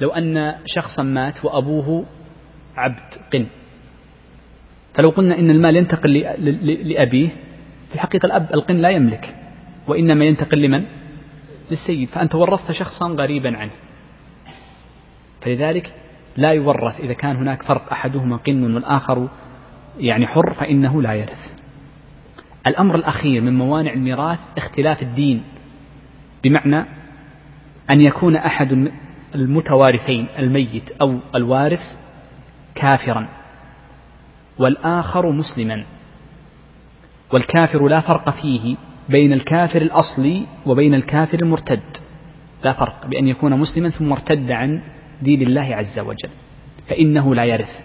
[0.00, 2.06] لو أن شخصا مات وأبوه
[2.76, 3.46] عبد قن.
[4.94, 6.14] فلو قلنا إن المال ينتقل
[6.88, 7.28] لأبيه
[7.88, 9.36] في الحقيقة الأب القن لا يملك.
[9.88, 10.84] وإنما ينتقل لمن؟
[11.70, 12.08] للسيد.
[12.08, 13.72] فأنت ورثت شخصا غريبا عنه.
[15.40, 15.94] فلذلك
[16.36, 17.00] لا يورث.
[17.00, 19.28] إذا كان هناك فرق أحدهما قن والآخر
[19.98, 21.52] يعني حر فإنه لا يرث.
[22.68, 25.42] الأمر الأخير من موانع الميراث اختلاف الدين.
[26.44, 27.01] بمعنى
[27.92, 28.90] أن يكون أحد
[29.34, 31.98] المتوارثين الميت أو الوارث
[32.74, 33.28] كافرا
[34.58, 35.84] والآخر مسلما.
[37.32, 38.76] والكافر لا فرق فيه
[39.08, 41.80] بين الكافر الأصلي وبين الكافر المرتد.
[42.64, 44.82] لا فرق بأن يكون مسلما ثم ارتد عن
[45.22, 46.30] دين الله عز وجل.
[46.88, 47.80] فإنه لا يرث.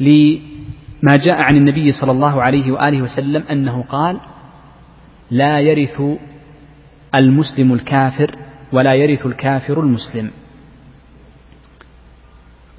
[0.00, 4.20] لما جاء عن النبي صلى الله عليه وآله وسلم أنه قال
[5.30, 6.02] لا يرث
[7.20, 8.43] المسلم الكافر
[8.74, 10.30] ولا يرث الكافر المسلم.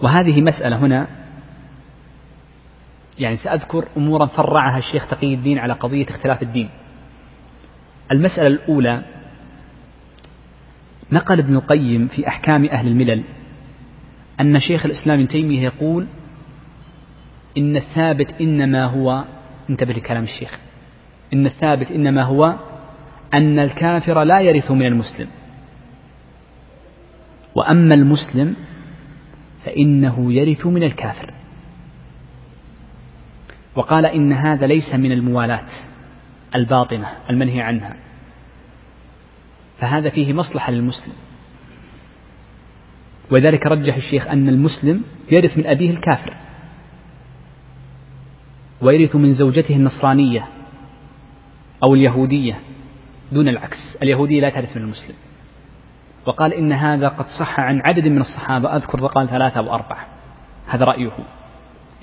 [0.04, 1.08] وهذه مسألة هنا
[3.20, 6.70] يعني سأذكر أمورا فرعها الشيخ تقي الدين على قضية اختلاف الدين.
[8.12, 9.02] المسألة الأولى
[11.12, 13.24] نقل ابن القيم في أحكام أهل الملل
[14.42, 16.08] أن شيخ الإسلام ابن تيمية يقول
[17.58, 19.24] إن الثابت إنما هو
[19.70, 20.60] انتبه لكلام الشيخ
[21.34, 22.56] إن الثابت إنما هو
[23.34, 25.28] أن الكافر لا يرث من المسلم.
[27.56, 28.56] وأما المسلم
[29.66, 31.34] فإنه يرث من الكافر.
[33.76, 35.70] وقال إن هذا ليس من الموالاة
[36.56, 37.96] الباطنة المنهي عنها.
[39.78, 41.14] فهذا فيه مصلحة للمسلم.
[43.32, 46.34] ولذلك رجح الشيخ أن المسلم يرث من أبيه الكافر.
[48.82, 50.48] ويرث من زوجته النصرانية
[51.84, 52.60] أو اليهودية
[53.32, 53.98] دون العكس.
[54.02, 55.16] اليهودية لا ترث من المسلم.
[56.26, 60.08] وقال إن هذا قد صح عن عدد من الصحابة أذكر قال ثلاثة أو أربعة.
[60.68, 61.12] هذا رأيه.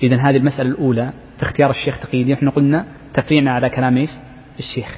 [0.03, 4.09] إذا هذه المسألة الأولى في اختيار الشيخ تقي الدين إحنا قلنا تفريعنا على كلام إيش؟
[4.59, 4.97] الشيخ.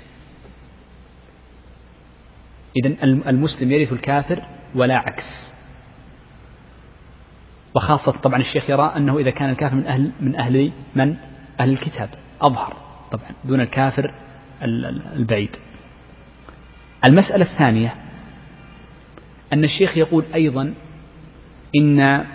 [2.78, 5.52] إذا المسلم يرث الكافر ولا عكس.
[7.76, 11.16] وخاصة طبعا الشيخ يرى أنه إذا كان الكافر من أهل من أهل من؟
[11.60, 12.10] أهل الكتاب.
[12.42, 12.78] أظهر
[13.12, 14.14] طبعا دون الكافر
[15.16, 15.56] البعيد.
[17.08, 18.05] المسألة الثانية
[19.56, 20.74] أن الشيخ يقول أيضا
[21.76, 22.26] إن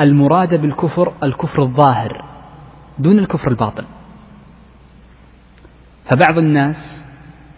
[0.00, 2.24] المراد بالكفر الكفر الظاهر
[2.98, 3.84] دون الكفر الباطن.
[6.04, 6.76] فبعض الناس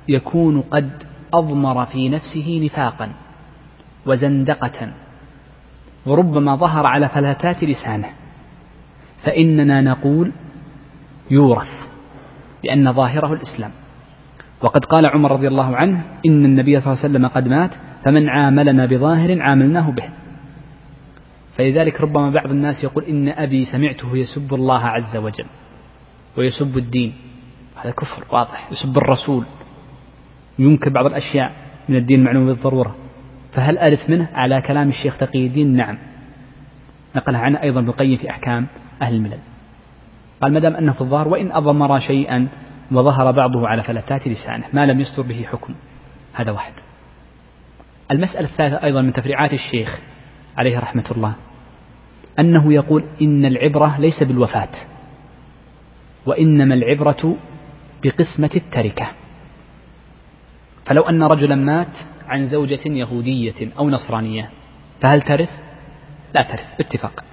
[0.08, 0.90] يكون قد
[1.34, 3.12] أضمر في نفسه نفاقا
[4.06, 4.92] وزندقة
[6.06, 8.10] وربما ظهر على فلاتات لسانه
[9.24, 10.32] فإننا نقول
[11.30, 11.88] يورث
[12.64, 13.70] لأن ظاهره الإسلام.
[14.62, 17.70] وقد قال عمر رضي الله عنه إن النبي صلى الله عليه وسلم قد مات
[18.08, 20.08] فمن عاملنا بظاهر عاملناه به.
[21.56, 25.46] فلذلك ربما بعض الناس يقول إن أبي سمعته يسب الله عز وجل
[26.36, 27.12] ويسب الدين.
[27.76, 29.44] هذا كفر واضح يسب الرسول.
[30.58, 31.52] ينكر بعض الأشياء
[31.88, 32.94] من الدين المعلوم بالضرورة.
[33.52, 35.98] فهل أرث منه على كلام الشيخ تقي الدين؟ نعم.
[37.16, 38.66] نقلها عنه أيضا ابن القيم في أحكام
[39.02, 39.40] أهل الملل.
[40.42, 42.48] قال ما دام أنه في الظاهر وإن أضمر شيئا
[42.92, 45.74] وظهر بعضه على فلتات لسانه ما لم يصدر به حكم.
[46.34, 46.87] هذا واحد.
[48.10, 49.98] المسألة الثالثة أيضا من تفريعات الشيخ
[50.56, 51.34] عليه رحمة الله
[52.38, 54.68] أنه يقول إن العبرة ليس بالوفاة
[56.26, 57.36] وإنما العبرة
[58.02, 59.10] بقسمة التركة.
[60.84, 61.96] فلو أن رجلا مات
[62.28, 64.50] عن زوجة يهودية أو نصرانية
[65.00, 65.50] فهل ترث؟
[66.34, 67.24] لا ترث باتفاق.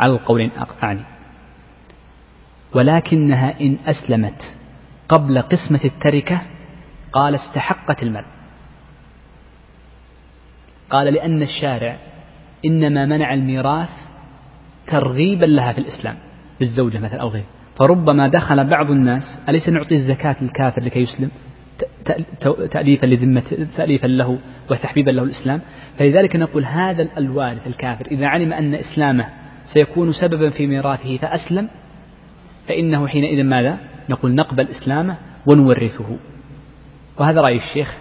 [0.00, 0.50] على القولين
[0.82, 1.04] أعني.
[2.74, 4.54] ولكنها إن أسلمت
[5.08, 6.42] قبل قسمة التركة
[7.12, 8.24] قال استحقت المال
[10.90, 11.98] قال لأن الشارع
[12.64, 13.90] إنما منع الميراث
[14.86, 16.16] ترغيبا لها في الإسلام
[16.60, 17.46] بالزوجة مثلا أو غيره.
[17.76, 21.30] فربما دخل بعض الناس أليس نعطي الزكاة للكافر لكي يسلم؟
[22.70, 23.42] تأليفا لذمة
[23.76, 24.38] تأليفا له
[24.70, 25.60] وتحبيبا له الإسلام.
[25.98, 29.28] فلذلك نقول هذا الوارث الكافر إذا علم أن إسلامه
[29.74, 31.70] سيكون سببا في ميراثه فأسلم
[32.68, 33.78] فإنه حينئذ ماذا؟
[34.08, 35.16] نقول نقبل إسلامه
[35.46, 36.16] ونورثه.
[37.18, 37.94] وهذا رأي الشيخ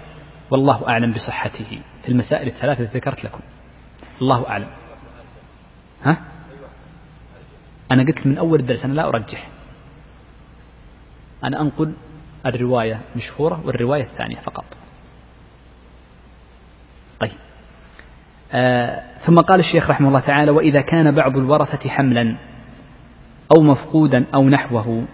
[0.51, 1.79] والله أعلم بصحته.
[2.07, 3.39] في المسائل الثلاثة التي ذكرت لكم.
[4.21, 4.67] الله أعلم.
[6.03, 6.17] ها؟
[7.91, 9.49] أنا قلت من أول الدرس أنا لا أرجح.
[11.43, 11.93] أنا أنقل
[12.45, 14.65] الرواية مشهورة والرواية الثانية فقط.
[17.19, 17.37] طيب.
[18.51, 22.37] آه ثم قال الشيخ رحمه الله تعالى وإذا كان بعض الورثة حملا
[23.57, 25.05] أو مفقودا أو نحوه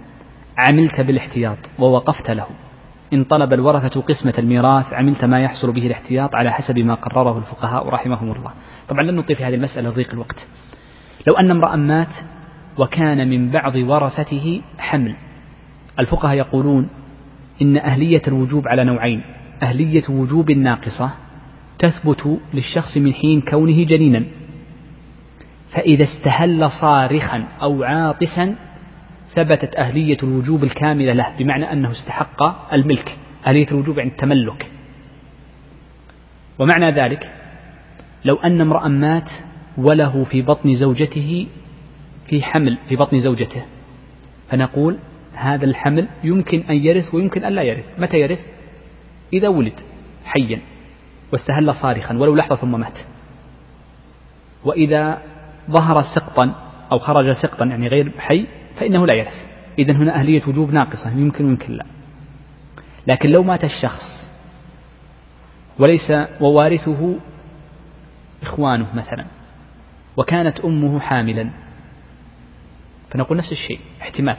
[0.58, 2.48] عملت بالاحتياط ووقفت له.
[3.14, 7.90] إن طلب الورثة قسمة الميراث عملت ما يحصل به الاحتياط على حسب ما قرره الفقهاء
[7.90, 8.52] رحمهم الله.
[8.90, 10.48] طبعا لن نطيل في هذه المسألة ضيق الوقت.
[11.28, 12.14] لو أن امرأ مات
[12.78, 15.16] وكان من بعض ورثته حمل
[16.00, 16.90] الفقهاء يقولون
[17.62, 19.24] إن أهلية الوجوب على نوعين
[19.64, 21.12] أهلية وجوب ناقصة
[21.80, 24.26] تثبت للشخص من حين كونه جنينا.
[25.70, 28.56] فإذا استهل صارخا أو عاطسا
[29.36, 33.18] ثبتت أهلية الوجوب الكاملة له بمعنى أنه استحق الملك
[33.48, 34.72] أهلية الوجوب عند التملك
[36.60, 37.32] ومعنى ذلك
[38.26, 39.32] لو أن امرأ مات
[39.78, 41.48] وله في بطن زوجته
[42.28, 43.64] في حمل في بطن زوجته.
[44.50, 44.98] فنقول
[45.34, 48.00] هذا الحمل يمكن أن يرث ويمكن أن لا يرث.
[48.00, 48.46] متى يرث؟
[49.34, 49.74] إذا ولد
[50.26, 50.60] حيا
[51.32, 53.00] واستهل صارخا ولو لحظة ثم مات.
[54.64, 55.22] وإذا
[55.72, 56.56] ظهر سقطا
[56.92, 58.48] أو خرج سقطا يعني غير حي
[58.84, 59.46] فإنه لا يرث.
[59.80, 61.10] إذا هنا أهلية وجوب ناقصة.
[61.10, 61.86] يمكن ويمكن لا.
[63.08, 64.32] لكن لو مات الشخص
[65.80, 66.12] وليس
[66.42, 67.16] ووارثه
[68.42, 69.26] إخوانه مثلا
[70.18, 71.50] وكانت أمه حاملا
[73.10, 74.38] فنقول نفس الشيء احتمال.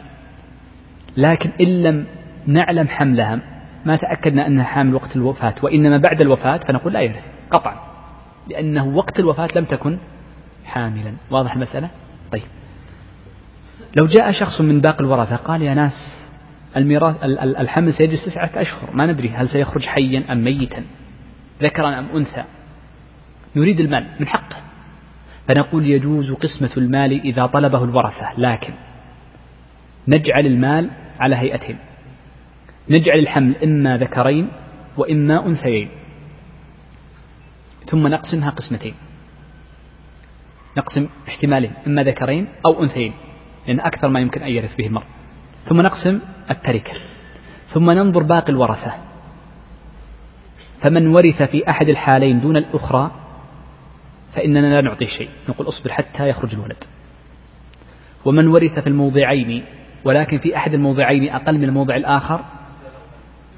[1.16, 2.06] لكن إن لم
[2.46, 3.40] نعلم حملها
[3.84, 7.24] ما تأكدنا أنها حامل وقت الوفاة وإنما بعد الوفاة فنقول لا يرث.
[7.50, 7.80] قطعا.
[8.48, 9.98] لأنه وقت الوفاة لم تكن
[10.64, 11.14] حاملا.
[11.30, 11.90] واضح المسألة؟
[12.32, 12.42] طيب.
[13.96, 15.92] لو جاء شخص من باقي الورثة قال يا ناس
[16.76, 17.16] الميراث
[17.60, 20.84] الحمل سيجلس تسعة أشهر ما ندري هل سيخرج حيا أم ميتا
[21.62, 22.44] ذكرا أم أنثى.
[23.56, 24.56] نريد المال من حقه.
[25.48, 28.74] فنقول يجوز قسمة المال إذا طلبه الورثة لكن
[30.08, 30.90] نجعل المال
[31.20, 31.78] على هيئتين.
[32.90, 34.48] نجعل الحمل إما ذكرين
[34.96, 35.88] وإما أنثيين.
[37.86, 38.94] ثم نقسمها قسمتين.
[40.78, 43.12] نقسم احتمالين إما ذكرين أو أنثيين.
[43.66, 45.06] لأن أكثر ما يمكن أن يرث به المرء.
[45.64, 46.92] ثم نقسم التركة.
[47.66, 48.94] ثم ننظر باقي الورثة.
[50.82, 53.10] فمن ورث في أحد الحالين دون الأخرى
[54.34, 55.28] فإننا لا نعطيه شيء.
[55.48, 56.84] نقول اصبر حتى يخرج الولد.
[58.24, 59.64] ومن ورث في الموضعين
[60.04, 62.44] ولكن في أحد الموضعين أقل من الموضع الآخر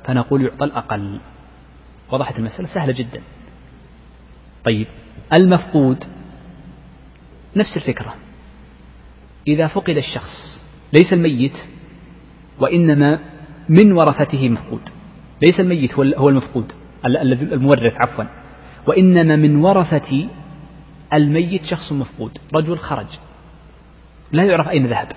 [0.04, 1.20] فنقول يعطى الأقل.
[2.12, 3.20] وضحت المسألة؟ سهلة جدا.
[4.64, 4.86] طيب.
[5.38, 6.04] المفقود.
[7.56, 8.14] نفس الفكرة.
[9.48, 11.56] إذا فقد الشخص ليس الميت
[12.58, 13.18] وإنما
[13.68, 14.80] من ورثته مفقود.
[15.42, 16.72] ليس الميت هو المفقود
[17.04, 18.24] المورث عفوا.
[18.86, 20.28] وإنما من ورثة
[21.14, 23.06] الميت شخص مفقود رجل خرج.
[24.32, 25.08] لا يعرف أين ذهب.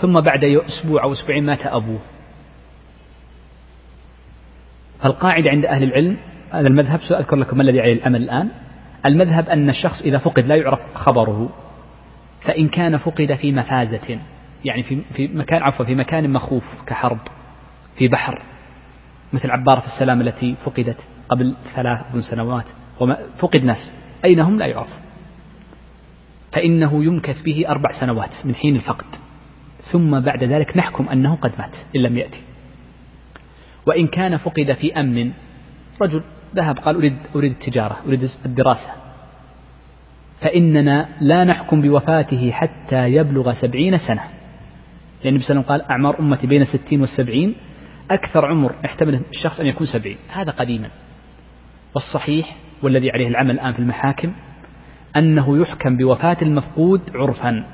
[0.00, 2.00] ثم بعد أسبوع أو أسبوعين مات أبوه.
[5.00, 6.16] فالقاعدة عند أهل العلم
[6.50, 8.48] هذا المذهب سأذكر لكم ما الذي عليه الأمل الآن.
[9.06, 11.65] المذهب أن الشخص إذا فقد لا يعرف خبره.
[12.46, 14.18] فإن كان فقد في مفازة
[14.64, 17.18] يعني في في مكان عفوا في مكان مخوف كحرب
[17.98, 18.42] في بحر
[19.32, 20.96] مثل عبارة السلام التي فقدت
[21.28, 22.64] قبل ثلاث سنوات
[23.00, 23.92] وما فقد ناس
[24.24, 24.98] أين هم؟ لا يعرف.
[26.52, 29.06] فإنه يمكث به أربع سنوات من حين الفقد
[29.92, 32.40] ثم بعد ذلك نحكم أنه قد مات إن لم يأتي.
[33.86, 35.32] وإن كان فقد في أمن
[36.02, 36.22] رجل
[36.56, 39.05] ذهب قال أريد أريد التجارة أريد الدراسة.
[40.40, 44.22] فإننا لا نحكم بوفاته حتى يبلغ سبعين سنة.
[45.24, 47.54] لأن النبي صلى الله عليه وسلم قال أعمار أمتي بين الستين والسبعين
[48.10, 50.16] أكثر عمر يحتمل الشخص أن يكون سبعين.
[50.28, 50.88] هذا قديما.
[51.94, 54.32] والصحيح والذي عليه العمل الآن في المحاكم
[55.16, 57.66] أنه يحكم بوفاة المفقود عرفا.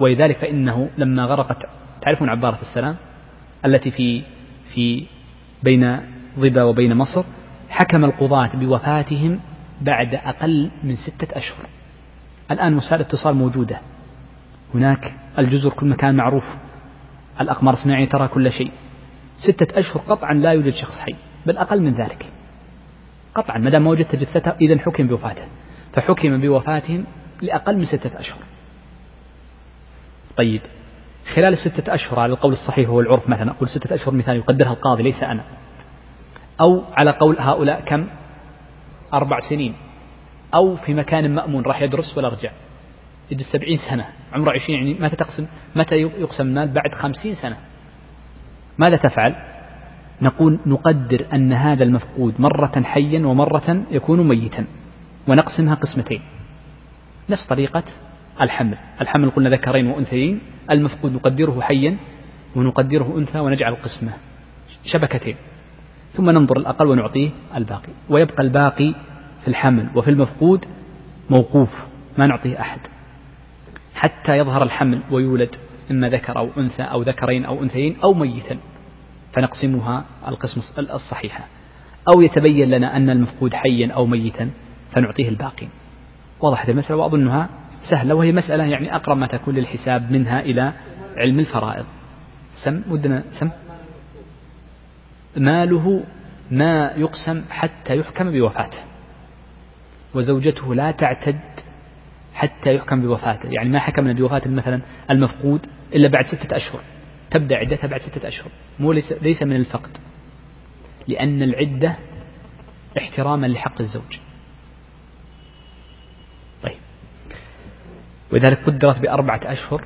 [0.00, 1.58] ولذلك فإنه لما غرقت
[2.02, 2.96] تعرفون عبارة السلام؟
[3.66, 4.22] التي في
[4.74, 5.06] في
[5.62, 6.00] بين
[6.38, 7.24] ظبا وبين مصر
[7.70, 9.40] حكم القضاة بوفاتهم
[9.84, 11.66] بعد أقل من ستة أشهر.
[12.50, 13.78] الآن وسائل الاتصال موجودة.
[14.74, 16.44] هناك الجزر كل مكان معروف.
[17.40, 18.72] الأقمار الصناعية ترى كل شيء.
[19.36, 21.14] ستة أشهر قطعا لا يوجد شخص حي
[21.46, 22.26] بل أقل من ذلك.
[23.34, 25.42] قطعا ما دام وجدت جثته إذا حكم بوفاته.
[25.92, 27.04] فحكم بوفاتهم
[27.42, 28.38] لأقل من ستة أشهر.
[30.36, 30.60] طيب
[31.34, 35.02] خلال الستة أشهر على القول الصحيح هو العرف مثلا أقول ستة أشهر مثال يقدرها القاضي
[35.02, 35.44] ليس أنا.
[36.60, 38.06] أو على قول هؤلاء كم؟
[39.14, 39.74] أربع سنين
[40.54, 42.50] أو في مكان مأمون راح يدرس ولا رجع.
[43.30, 44.06] يجلس سبعين سنة.
[44.32, 45.46] عمره عشرين يعني متى تقسم؟
[45.76, 47.56] متى يقسم المال؟ بعد خمسين سنة.
[48.78, 49.34] ماذا تفعل؟
[50.22, 54.64] نقول نقدر أن هذا المفقود مرة حيا ومرة يكون ميتا.
[55.28, 56.20] ونقسمها قسمتين.
[57.30, 57.84] نفس طريقة
[58.42, 58.78] الحمل.
[59.00, 60.40] الحمل قلنا ذكرين وأنثيين.
[60.70, 61.96] المفقود نقدره حيا
[62.56, 64.12] ونقدره أنثى ونجعل قسمه.
[64.84, 65.36] شبكتين.
[66.12, 67.92] ثم ننظر الأقل ونعطيه الباقي.
[68.08, 68.94] ويبقى الباقي
[69.42, 70.64] في الحمل وفي المفقود
[71.30, 71.70] موقوف
[72.18, 72.80] ما نعطيه أحد.
[73.94, 75.54] حتى يظهر الحمل ويولد
[75.90, 78.58] إما ذكر أو أنثى أو ذكرين أو أنثيين أو ميتا
[79.32, 81.44] فنقسمها القسم الصحيحة.
[82.14, 84.50] أو يتبين لنا أن المفقود حيا أو ميتا
[84.92, 85.66] فنعطيه الباقي.
[86.40, 87.48] وضحت المسألة وأظنها
[87.90, 90.72] سهلة وهي مسألة يعني أقرب ما تكون للحساب منها إلى
[91.16, 91.84] علم الفرائض.
[92.64, 93.50] سم ودنا سم.
[95.36, 96.04] ماله
[96.50, 98.78] ما يقسم حتى يحكم بوفاته.
[100.14, 101.40] وزوجته لا تعتد
[102.34, 103.48] حتى يحكم بوفاته.
[103.48, 104.80] يعني ما حكمنا بوفاة مثلا
[105.10, 106.80] المفقود إلا بعد ستة أشهر.
[107.30, 108.50] تبدأ عدتها بعد ستة أشهر.
[108.80, 109.90] مو ليس, ليس من الفقد.
[111.08, 111.96] لأن العدة
[112.98, 114.18] احتراما لحق الزوج.
[116.62, 116.78] طيب.
[118.32, 119.84] ولذلك قدرت بأربعة أشهر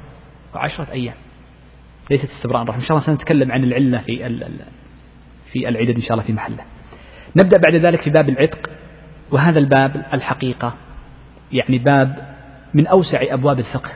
[0.55, 1.15] وعشرة أيام.
[2.11, 4.27] ليست استبراء رحم إن شاء الله سنتكلم عن العلة في
[5.53, 6.63] في العدد إن شاء الله في محله.
[7.37, 8.71] نبدأ بعد ذلك في باب العتق
[9.31, 10.75] وهذا الباب الحقيقة
[11.53, 12.37] يعني باب
[12.75, 13.91] من أوسع أبواب الفقه.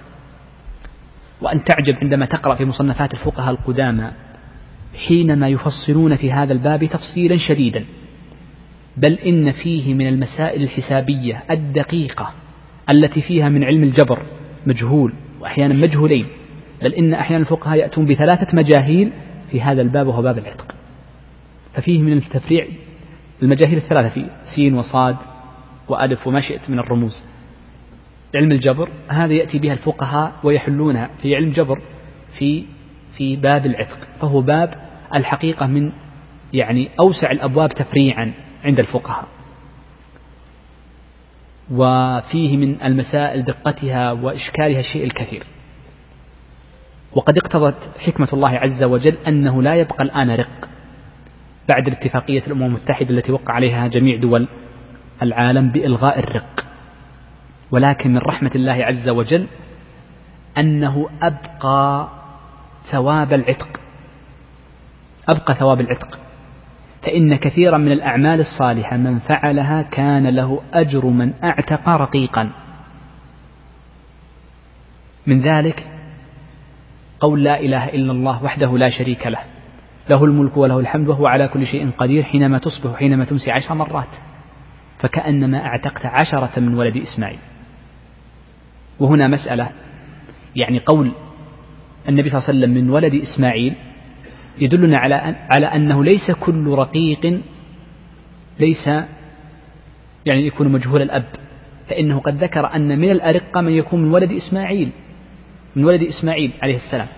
[1.40, 4.10] وأن تعجب عندما تقرأ في مصنفات الفقهاء القدامى
[5.08, 7.84] حينما يفصلون في هذا الباب تفصيلا شديدا.
[8.96, 12.32] بل إن فيه من المسائل الحسابية الدقيقة
[12.94, 14.22] التي فيها من علم الجبر
[14.66, 16.26] مجهول وأحيانا مجهولين.
[16.82, 19.12] بل إن أحيانا الفقهاء يأتون بثلاثة مجاهيل
[19.50, 20.79] في هذا الباب وهو باب العتق.
[21.74, 22.66] ففيه من التفريع
[23.42, 25.16] المجاهيل الثلاثة في سين وصاد
[25.88, 27.24] وألف وما شئت من الرموز.
[28.34, 31.82] علم الجبر هذا يأتي بها الفقهاء ويحلونها في علم الجبر
[32.38, 32.64] في
[33.16, 34.74] في باب العتق فهو باب
[35.14, 35.92] الحقيقة من
[36.52, 38.32] يعني أوسع الأبواب تفريعا
[38.64, 39.28] عند الفقهاء.
[41.70, 45.46] وفيه من المسائل دقتها وإشكالها الشيء الكثير.
[47.12, 50.68] وقد اقتضت حكمة الله عز وجل أنه لا يبقى الآن رق.
[51.74, 54.48] بعد الاتفاقية الأمم المتحدة التي وقع عليها جميع دول
[55.22, 56.64] العالم بإلغاء الرق.
[57.70, 59.46] ولكن من رحمة الله عز وجل
[60.58, 62.08] أنه أبقى
[62.92, 63.80] ثواب العتق.
[65.28, 66.18] أبقى ثواب العتق.
[67.02, 72.50] فإن كثيرا من الأعمال الصالحة من فعلها كان له أجر من أعتق رقيقا.
[75.26, 75.86] من ذلك
[77.20, 79.49] قول لا إله إلا الله وحده لا شريك له.
[80.08, 84.08] له الملك وله الحمد وهو على كل شيء قدير حينما تصبح حينما تمسي عشر مرات.
[84.98, 87.38] فكأنما أعتقت عشرة من ولد إسماعيل.
[89.00, 89.70] وهنا مسألة
[90.56, 91.12] يعني قول
[92.08, 93.74] النبي صلى الله عليه وسلم من ولد إسماعيل
[94.58, 95.14] يدلنا على
[95.50, 97.40] على أنه ليس كل رقيق
[98.60, 98.86] ليس
[100.26, 101.24] يعني يكون مجهول الأب.
[101.88, 104.90] فإنه قد ذكر أن من الأرقة من يكون من ولد إسماعيل
[105.76, 107.08] من ولد إسماعيل عليه السلام.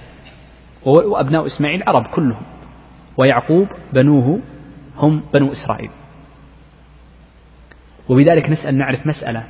[0.85, 2.43] وأبناء إسماعيل عرب كلهم.
[3.17, 4.41] ويعقوب بنوه
[4.97, 5.91] هم بنو إسرائيل.
[8.09, 9.45] وبذلك نسأل نعرف مسألة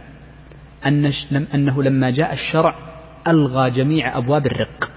[0.86, 1.12] أن
[1.54, 2.74] أنه لما جاء الشرع
[3.26, 4.90] ألغى جميع أبواب الرق.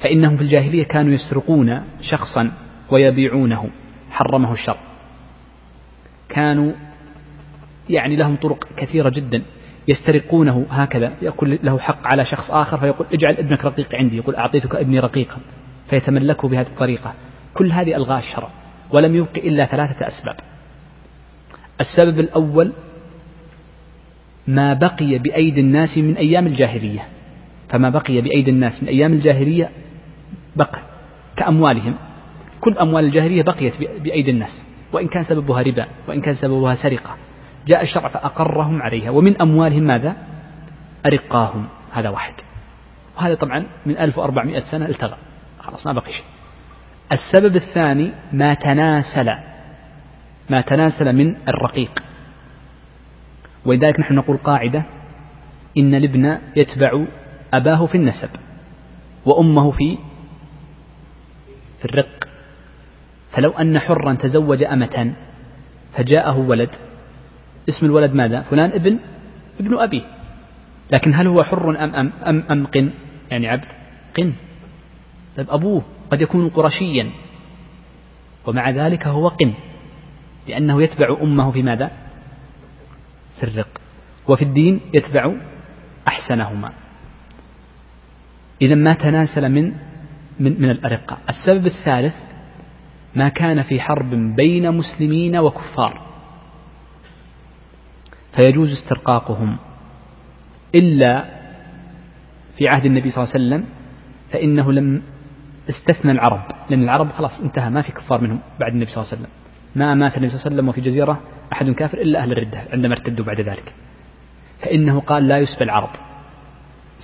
[0.00, 2.52] فإنهم في الجاهلية كانوا يسرقون شخصا
[2.90, 3.70] ويبيعونه
[4.10, 4.80] حرمه الشرع
[6.28, 6.72] كانوا
[7.90, 9.42] يعني لهم طرق كثيرة جدا
[9.88, 14.74] يسترقونه هكذا يقول له حق على شخص آخر فيقول اجعل ابنك رقيق عندي يقول أعطيتك
[14.74, 15.36] ابني رقيقا
[15.90, 17.14] فيتملكه بهذه الطريقة.
[17.54, 18.48] كل هذه ألغاء الشرع
[18.90, 20.36] ولم يبق إلا ثلاثة أسباب.
[21.80, 22.72] السبب الأول
[24.46, 27.08] ما بقي بأيدي الناس من أيام الجاهلية.
[27.68, 29.70] فما بقي بأيدي الناس من أيام الجاهلية
[30.56, 30.78] بقى
[31.36, 31.94] كأموالهم.
[32.60, 34.64] كل أموال الجاهلية بقيت بأيدي الناس.
[34.92, 37.16] وإن كان سببها ربا وإن كان سببها سرقة.
[37.66, 39.10] جاء الشرع فأقرهم عليها.
[39.10, 40.16] ومن أموالهم ماذا؟
[41.06, 41.66] أرقاهم.
[41.92, 42.34] هذا واحد.
[43.16, 45.16] وهذا طبعا من 1400 سنة التغى.
[45.60, 46.24] خلاص ما بقي شيء.
[47.12, 49.30] السبب الثاني ما تناسل
[50.50, 52.02] ما تناسل من الرقيق.
[53.64, 54.84] ولذلك نحن نقول قاعدة
[55.78, 57.04] إن الابن يتبع
[57.54, 58.28] أباه في النسب
[59.26, 59.98] وأمه في
[61.78, 62.28] في الرق.
[63.30, 65.12] فلو أن حرا تزوج أمة
[65.96, 66.70] فجاءه ولد
[67.68, 68.98] اسم الولد ماذا؟ فلان ابن
[69.60, 70.02] ابن أبيه
[70.92, 72.90] لكن هل هو حر أم, أم, أم, أم قن؟
[73.30, 73.64] يعني عبد
[74.16, 74.32] قن.
[75.36, 75.82] طيب أبوه.
[76.14, 77.10] قد يكون قرشيا.
[78.46, 79.54] ومع ذلك هو قن
[80.48, 81.90] لأنه يتبع أمه في ماذا؟
[83.40, 83.80] في الرق.
[84.28, 85.34] وفي الدين يتبع
[86.08, 86.72] أحسنهما.
[88.62, 89.72] إذا ما تناسل من
[90.40, 92.14] من, من الأرقة السبب الثالث
[93.14, 96.06] ما كان في حرب بين مسلمين وكفار.
[98.36, 99.56] فيجوز استرقاقهم.
[100.74, 101.24] إلا
[102.58, 103.64] في عهد النبي صلى الله عليه وسلم
[104.32, 105.02] فإنه لم
[105.68, 106.40] استثنى العرب
[106.70, 109.32] لأن العرب خلاص انتهى ما في كفار منهم بعد النبي صلى الله عليه وسلم.
[109.74, 111.20] ما مات النبي صلى الله عليه وسلم وفي جزيرة
[111.52, 113.74] أحد كافر إلا أهل الردة عندما ارتدوا بعد ذلك.
[114.60, 115.90] فإنه قال لا يسبى العرب.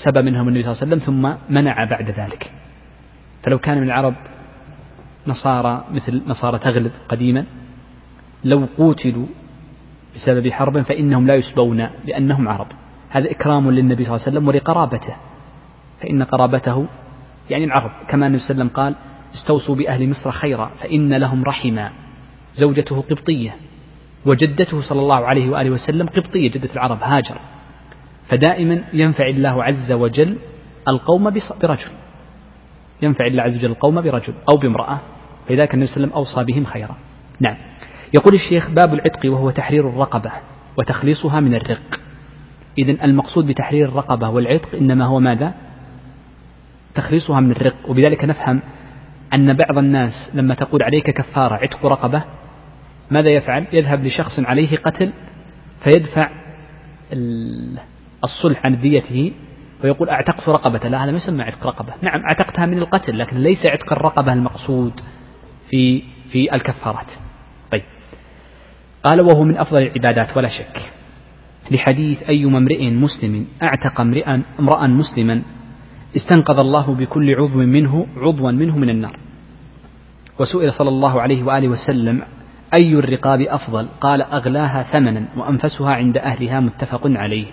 [0.05, 2.51] سبى منهم النبي صلى الله عليه وسلم ثم منع بعد ذلك.
[3.43, 4.15] فلو كان من العرب
[5.27, 7.45] نصارى مثل نصارى تغلب قديما
[8.45, 9.27] لو قوتلوا
[10.15, 12.67] بسبب حرب فإنهم لا يسبون لأنهم عرب.
[13.11, 15.15] هذا إكرام للنبي صلى الله عليه وسلم ولقرابته.
[16.01, 16.87] فإن قرابته
[17.51, 18.95] يعني العرب كما النبي صلى الله عليه وسلم قال
[19.35, 21.93] استوصوا بأهل مصر خيرا فإن لهم رحما
[22.55, 23.57] زوجته قبطية
[24.27, 27.39] وجدته صلى الله عليه وآله وسلم قبطية جدة العرب هاجر.
[28.29, 30.37] فدائما ينفع الله عز وجل
[30.89, 31.31] القوم
[31.63, 31.91] برجل.
[33.03, 34.99] ينفع الله عز وجل القوم برجل أو بامرأة.
[35.49, 36.97] فلذلك النبي صلى الله عليه وسلم أوصى بهم خيرا.
[37.41, 37.57] نعم.
[38.15, 40.33] يقول الشيخ باب العتق وهو تحرير الرقبة
[40.77, 42.01] وتخليصها من الرق.
[42.79, 45.55] إذن المقصود بتحرير الرقبة والعتق إنما هو ماذا؟
[46.95, 47.77] تخليصها من الرق.
[47.89, 48.63] وبذلك نفهم
[49.35, 52.25] أن بعض الناس لما تقول عليك كفارة عتق رقبة
[53.11, 55.13] ماذا يفعل؟ يذهب لشخص عليه قتل
[55.85, 56.31] فيدفع
[58.25, 59.33] الصلح عن ديته
[59.85, 60.89] ويقول أعتقت رقبة.
[60.89, 61.93] لا هذا ما يسمى عتق رقبة.
[62.03, 64.93] نعم أعتقتها من القتل لكن ليس عتق الرقبة المقصود
[65.71, 67.07] في في الكفارات.
[67.73, 67.83] طيب.
[69.05, 70.93] قال وهو من أفضل العبادات ولا شك.
[71.71, 75.43] لحديث أيما امرئ مسلم أعتق امرئا امرأ مسلما
[76.17, 79.19] استنقذ الله بكل عضو منه عضوا منه من النار.
[80.39, 82.23] وسئل صلى الله عليه وآله وسلم
[82.75, 87.47] أي الرقاب أفضل؟ قال أغلاها ثمنا وأنفسها عند أهلها متفق عليه.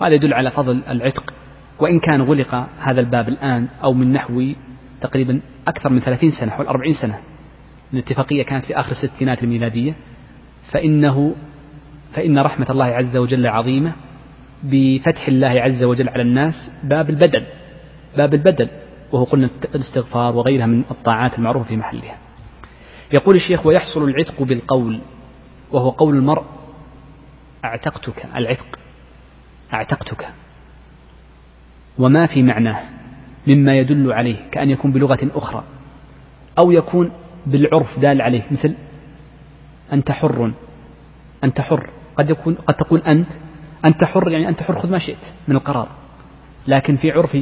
[0.00, 1.32] وهذا يدل على فضل العتق.
[1.78, 4.52] وإن كان غلق هذا الباب الآن أو من نحو
[5.00, 7.18] تقريبا أكثر من ثلاثين سنة حول أربعين سنة
[7.92, 9.94] الاتفاقية كانت في آخر الستينات الميلادية
[10.72, 11.34] فإنه
[12.12, 13.92] فإن رحمة الله عز وجل عظيمة
[14.62, 16.54] بفتح الله عز وجل على الناس
[16.84, 17.46] باب البدل
[18.16, 18.68] باب البدل
[19.12, 22.16] وهو قلنا الاستغفار وغيرها من الطاعات المعروفة في محلها.
[23.12, 25.00] يقول الشيخ ويحصل العتق بالقول
[25.72, 26.44] وهو قول المرء
[27.64, 28.78] أعتقتك العتق
[29.72, 30.28] أعتقتك.
[31.98, 32.82] وما في معناه
[33.46, 35.64] مما يدل عليه كأن يكون بلغة أخرى
[36.58, 37.10] أو يكون
[37.46, 38.74] بالعرف دال عليه مثل
[39.92, 40.52] أنت حر
[41.44, 41.90] أنت حر.
[42.18, 43.28] قد يكون قد تقول أنت
[43.84, 45.88] أنت حر يعني أنت حر خذ ما شئت من القرار.
[46.66, 47.36] لكن في عرف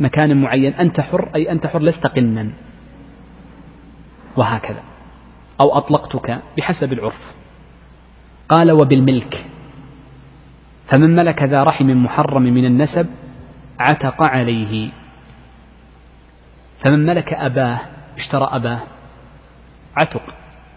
[0.00, 2.50] مكان معين أنت حر أي أنت حر لست قنا.
[4.36, 4.82] وهكذا.
[5.60, 7.34] أو أطلقتك بحسب العرف.
[8.48, 9.46] قال وبالملك.
[10.92, 13.06] فمن ملك ذا رحم محرم من النسب
[13.80, 14.90] عتق عليه.
[16.84, 17.80] فمن ملك أباه
[18.16, 18.80] اشترى أباه
[19.96, 20.22] عتق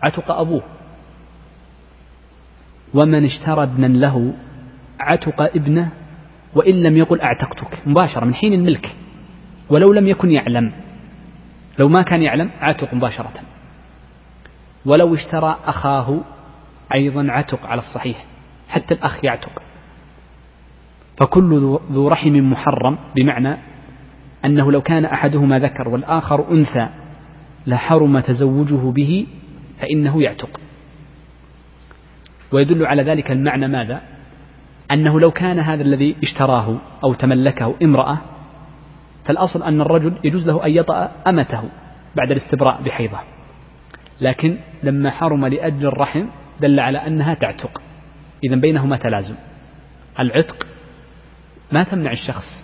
[0.03, 0.63] عتق أبوه.
[2.93, 4.33] ومن اشترى ابنا له
[4.99, 5.91] عتق ابنه
[6.55, 7.87] وإن لم يقل أعتقتك.
[7.87, 8.95] مباشرة من حين الملك.
[9.69, 10.71] ولو لم يكن يعلم.
[11.79, 13.33] لو ما كان يعلم عتق مباشرة.
[14.85, 16.21] ولو اشترى أخاه
[16.93, 18.25] أيضا عتق على الصحيح
[18.69, 19.61] حتى الأخ يعتق.
[21.17, 23.57] فكل ذو رحم محرم بمعنى
[24.45, 26.87] أنه لو كان أحدهما ذكر والآخر أنثى
[27.67, 29.27] لحرم تزوجه به
[29.79, 30.59] فإنه يعتق.
[32.51, 34.01] ويدل على ذلك المعنى ماذا؟
[34.91, 38.17] أنه لو كان هذا الذي اشتراه أو تملكه امرأة
[39.25, 41.63] فالأصل أن الرجل يجوز له أن يطأ أمته
[42.15, 43.19] بعد الاستبراء بحيضة.
[44.21, 46.25] لكن لما حرم لأجل الرحم
[46.61, 47.81] دل على أنها تعتق.
[48.43, 49.35] إذا بينهما تلازم.
[50.19, 50.67] العتق
[51.71, 52.63] ما تمنع الشخص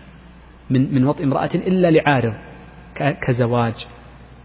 [0.69, 2.33] من من وطئ امرأة إلا لعارض
[3.27, 3.87] كزواج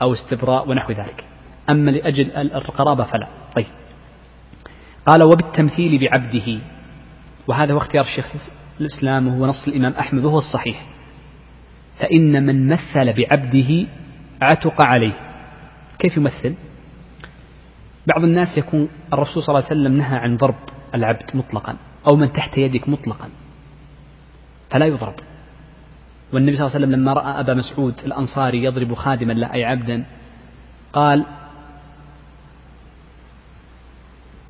[0.03, 1.25] أو استبراء ونحو ذلك.
[1.71, 3.29] أما لأجل القرابة فلا.
[3.57, 3.82] طيب.
[5.07, 6.61] قال وبالتمثيل بعبده.
[7.49, 8.27] وهذا هو اختيار الشيخ
[8.81, 10.87] الإسلام وهو نص الإمام أحمد وهو الصحيح.
[11.99, 13.87] فإن من مثل بعبده
[14.43, 15.13] عتق عليه.
[15.99, 16.55] كيف يمثل؟
[18.15, 20.57] بعض الناس يكون الرسول صلى الله عليه وسلم نهى عن ضرب
[20.95, 21.77] العبد مطلقا
[22.11, 23.29] أو من تحت يدك مطلقا.
[24.71, 25.15] فلا يضرب.
[26.33, 30.05] والنبي صلى الله عليه وسلم لما رأى أبا مسعود الأنصاري يضرب خادما له أي عبدا
[30.93, 31.27] قال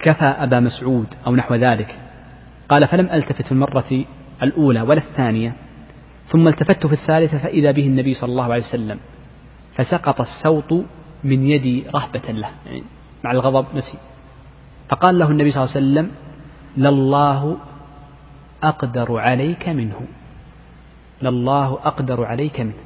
[0.03, 2.00] كفى أبا مسعود أو نحو ذلك.
[2.68, 4.05] قال فلم ألتفت في المرة
[4.42, 5.53] الأولى ولا الثانية
[6.26, 8.98] ثم التفت في الثالثة فإذا به النبي صلى الله عليه وسلم.
[9.76, 10.84] فسقط السوط
[11.24, 12.82] من يدي رهبة له يعني
[13.24, 13.98] مع الغضب نسي.
[14.88, 16.11] فقال له النبي صلى الله عليه وسلم
[16.76, 17.57] لله
[18.62, 20.00] أقدر عليك منه
[21.22, 22.82] لله أقدر عليك منه.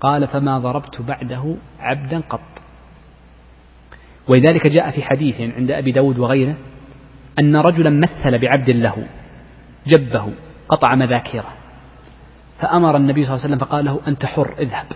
[0.00, 2.49] قال فما ضربت بعده عبدا قط.
[4.28, 6.56] ولذلك جاء في حديث عند أبي داود وغيره
[7.38, 9.06] أن رجلا مثل بعبد له
[9.86, 10.32] جبه
[10.68, 11.48] قطع مذاكيره
[12.58, 14.86] فأمر النبي صلى الله عليه وسلم فقال له أنت حر اذهب.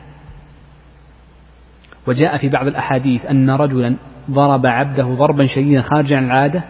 [2.07, 3.97] وجاء في بعض الأحاديث أن رجلا
[4.31, 6.65] ضرب عبده ضربا شديدا خارجا عن العادة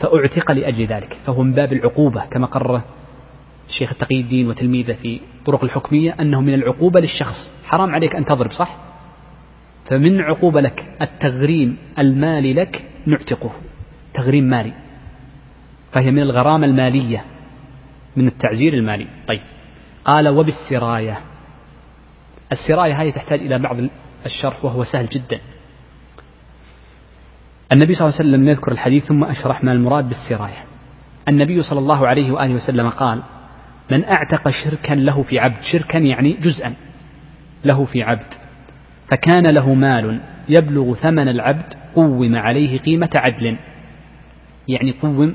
[0.00, 2.82] فأعتق لأجل ذلك فهو من باب العقوبة كما قرر
[3.68, 8.50] الشيخ تقي الدين وتلميذه في طرق الحكمية أنه من العقوبة للشخص حرام عليك أن تضرب
[8.52, 8.89] صح؟
[9.90, 13.50] فمن عقوبة لك التغريم المالي لك نعتقه
[14.14, 14.72] تغريم مالي.
[15.92, 17.24] فهي من الغرامة المالية
[18.16, 19.06] من التعزير المالي.
[19.28, 19.40] طيب.
[20.04, 21.20] قال وبالسراية.
[22.52, 23.76] السراية هذه تحتاج إلى بعض
[24.26, 25.40] الشرح وهو سهل جدا.
[27.72, 30.64] النبي صلى الله عليه وسلم يذكر الحديث ثم أشرح ما المراد بالسراية.
[31.28, 33.22] النبي صلى الله عليه وآله وسلم قال
[33.90, 35.62] من أعتق شركا له في عبد.
[35.72, 36.74] شركا يعني جزءا.
[37.64, 38.49] له في عبد.
[39.10, 43.56] فكان له مال يبلغ ثمن العبد قوم عليه قيمة عدل.
[44.68, 45.34] يعني قوم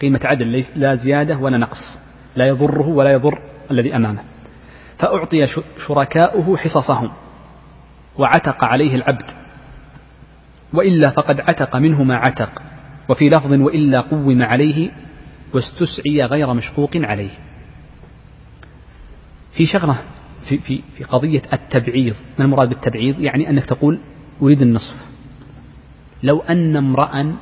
[0.00, 1.98] قيمة عدل لا زيادة ولا نقص
[2.36, 3.38] لا يضره ولا يضر
[3.70, 4.22] الذي أمامه.
[4.98, 5.46] فأعطي
[5.86, 7.10] شركاؤه حصصهم
[8.18, 9.30] وعتق عليه العبد.
[10.72, 12.62] وإلا فقد عتق منه ما عتق
[13.08, 14.90] وفي لفظ وإلا قوم عليه
[15.54, 17.30] واستسعي غير مشقوق عليه.
[19.56, 19.98] في شغلة
[20.48, 22.14] في, في, في قضية التبعيض.
[22.38, 23.98] ما المراد بالتبعيض؟ يعني أنك تقول
[24.42, 24.96] أريد النصف.
[26.22, 27.36] لو أن امرأ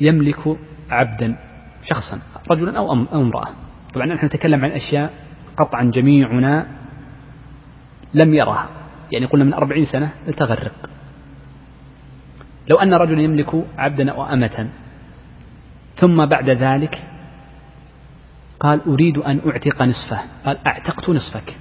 [0.00, 0.58] يملك
[0.90, 1.36] عبدا
[1.82, 3.48] شخصا رجلا أو امرأة.
[3.94, 5.12] طبعا نحن نتكلم عن أشياء
[5.58, 6.66] قطعا جميعنا
[8.14, 8.68] لم يرها
[9.12, 10.90] يعني قلنا من أربعين سنة لتغرق
[12.68, 14.68] لو أن رجلا يملك عبدا أو أمة
[15.96, 17.06] ثم بعد ذلك
[18.60, 20.22] قال أريد أن أعتق نصفه.
[20.44, 21.56] قال أعتقت نصفك.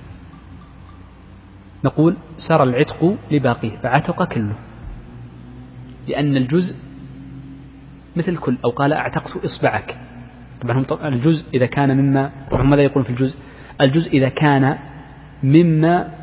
[1.86, 2.16] نقول
[2.48, 4.56] سار العتق لباقيه فعتق كله.
[6.08, 6.76] لأن الجزء
[8.16, 9.98] مثل كل أو قال أعتقت إصبعك.
[10.62, 13.38] طبعا الجزء إذا كان مما هم ماذا يقولون في الجزء؟
[13.82, 14.78] الجزء إذا كان
[15.44, 16.14] مما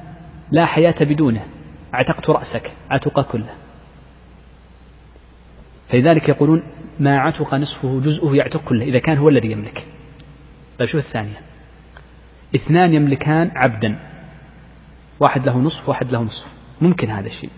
[0.51, 1.43] لا حياة بدونه.
[1.95, 3.55] أعتقت رأسك عتق كله.
[5.89, 6.63] فلذلك يقولون
[7.01, 9.87] ما عتق نصفه جزءه يعتق كله إذا كان هو الذي يملك.
[10.79, 11.41] طيب شوف الثانية.
[12.55, 13.99] اثنان يملكان عبدا.
[15.21, 16.47] واحد له نصف واحد له نصف.
[16.81, 17.51] ممكن هذا الشيء.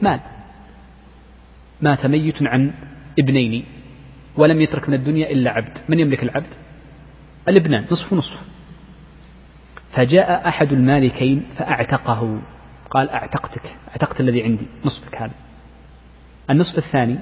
[0.00, 0.20] مال.
[1.80, 2.74] مات ميت عن
[3.18, 3.64] ابنين
[4.36, 5.78] ولم يترك من الدنيا إلا عبد.
[5.88, 6.52] من يملك العبد؟
[7.48, 8.40] الابنان نصف نصف
[9.92, 12.40] فجاء أحد المالكين فأعتقه.
[12.90, 15.32] قال أعتقتك أعتقت الذي عندي نصفك هذا.
[16.50, 17.18] النصف الثاني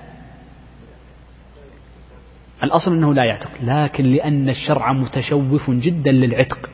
[2.62, 6.70] الأصل أنه لا يعتق لكن لأن الشرع متشوف جدا للعتق.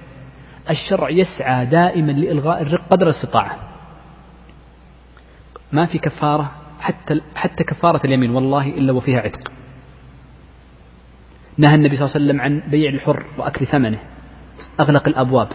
[0.70, 3.58] الشرع يسعى دائما لإلغاء الرق قدر الاستطاعة.
[5.72, 9.52] ما في كفارة حتى حتى كفارة اليمين والله إلا وفيها عتق.
[11.58, 13.98] نهى النبي صلى الله عليه وسلم عن بيع الحر وأكل ثمنه.
[14.80, 15.48] أغلق الأبواب.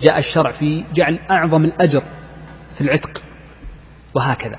[0.00, 2.02] جاء الشرع في جعل أعظم الأجر
[2.74, 3.22] في العتق.
[4.14, 4.58] وهكذا.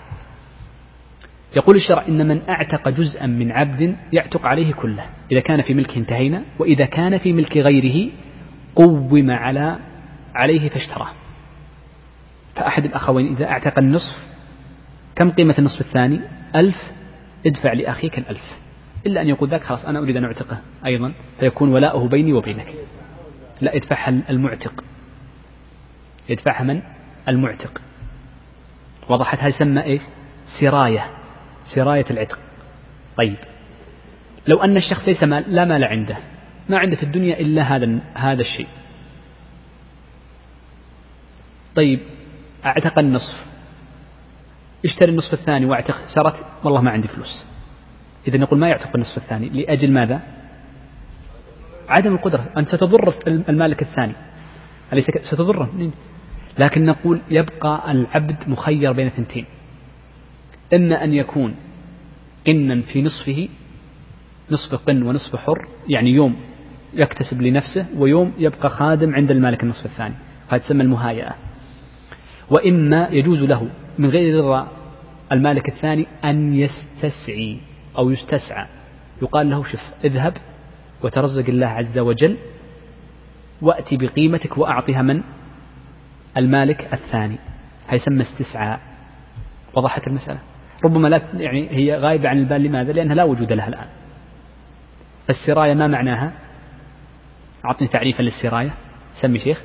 [1.56, 5.06] يقول الشرع إن من أعتق جزءا من عبد يعتق عليه كله.
[5.32, 8.12] إذا كان في ملكه انتهينا وإذا كان في ملك غيره
[8.76, 9.80] قوم على
[10.36, 11.10] عليه فاشتراه.
[12.56, 14.24] فأحد الأخوين إذا أعتق النصف
[15.16, 16.22] كم قيمة النصف الثاني؟
[16.56, 16.92] ألف.
[17.46, 18.60] ادفع لأخيك الألف.
[19.06, 22.74] إلا أن يقول ذاك خلاص أنا أريد أن أعتقه أيضا فيكون ولاؤه بيني وبينك.
[23.62, 24.84] لا يدفعها المعتق.
[26.30, 26.82] يدفعها من؟
[27.28, 27.82] المعتق.
[29.10, 30.02] وضحت هذه يسمى إيش؟
[30.62, 31.06] سراية.
[31.76, 32.40] سراية العتق.
[33.18, 33.38] طيب.
[34.48, 36.18] لو أن الشخص ليس مال لا مال عنده.
[36.72, 38.68] ما عنده في الدنيا إلا هذا هذا الشيء.
[41.76, 42.00] طيب
[42.66, 43.46] أعتق النصف.
[44.86, 47.46] اشتري النصف الثاني واعتق سرت والله ما عندي فلوس.
[48.28, 50.22] إذا نقول ما يعتق النصف الثاني لأجل ماذا؟
[51.90, 52.50] عدم القدرة.
[52.58, 54.14] أنت ستضر المالك الثاني.
[54.94, 55.92] أليس ستضره.
[56.60, 59.46] لكن نقول يبقى العبد مخير بين ثنتين
[60.74, 61.56] إما أن يكون
[62.48, 63.50] قنا في نصفه
[64.52, 66.36] نصف قن ونصف حر يعني يوم
[66.94, 70.14] يكتسب لنفسه ويوم يبقى خادم عند المالك النصف الثاني.
[70.50, 71.36] هذا تسمى المهايئة.
[72.50, 73.68] وإما يجوز له
[73.98, 74.68] من غير رضا
[75.32, 77.58] المالك الثاني أن يستسعي
[77.98, 78.68] أو يستسعى.
[79.22, 80.34] يقال له شف اذهب
[81.04, 82.38] وترزق الله عز وجل
[83.62, 85.24] وأتي بقيمتك وأعطها من؟
[86.38, 87.38] المالك الثاني.
[87.90, 88.80] هيسمى استسعاء.
[89.76, 90.40] وضحت المسألة.
[90.84, 92.62] ربما لا يعني هي غايبة عن البال.
[92.62, 93.88] لماذا؟ لأنها لا وجود لها الآن.
[95.30, 96.32] السراية ما معناها؟
[97.66, 98.74] أعطني تعريفا للسراية.
[99.22, 99.64] سمي شيخ.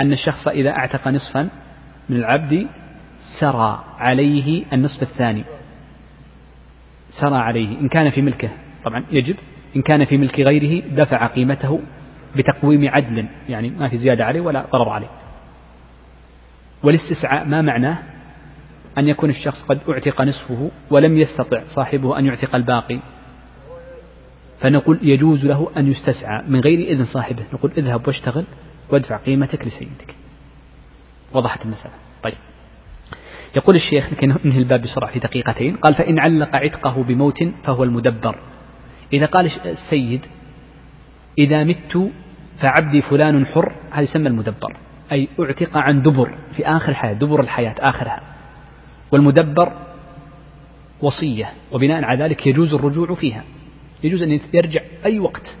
[0.00, 1.50] أن الشخص إذا أعتق نصفا
[2.08, 2.66] من العبد
[3.40, 5.44] سرى عليه النصف الثاني.
[7.20, 7.80] سرى عليه.
[7.80, 8.50] إن كان في ملكه.
[8.84, 9.36] طبعا يجب.
[9.76, 11.80] إن كان في ملك غيره دفع قيمته
[12.36, 13.26] بتقويم عدل.
[13.48, 15.10] يعني ما في زيادة عليه ولا ضرر عليه.
[16.82, 17.98] والاستسعاء ما معناه؟
[18.98, 23.00] أن يكون الشخص قد أعتق نصفه ولم يستطع صاحبه أن يعتق الباقي.
[24.62, 27.44] فنقول يجوز له أن يستسعى من غير إذن صاحبه.
[27.52, 28.44] نقول اذهب واشتغل
[28.90, 30.14] وادفع قيمتك لسيدك.
[31.32, 31.94] وضحت المسألة.
[32.22, 32.34] طيب.
[33.56, 38.38] يقول الشيخ لكي ننهي الباب بسرعة في دقيقتين قال فإن علق عتقه بموت فهو المدبر.
[39.12, 40.26] إذا قال السيد
[41.38, 42.10] إذا مت
[42.58, 43.72] فعبدي فلان حر.
[43.90, 44.76] هذا يسمى المدبر.
[45.12, 48.20] أي أعتق عن دبر في آخر الحياة دبر الحياة آخرها.
[49.12, 49.72] والمدبر
[51.00, 53.44] وصية وبناء على ذلك يجوز الرجوع فيها.
[54.04, 55.56] يجوز أن يرجع أي وقت.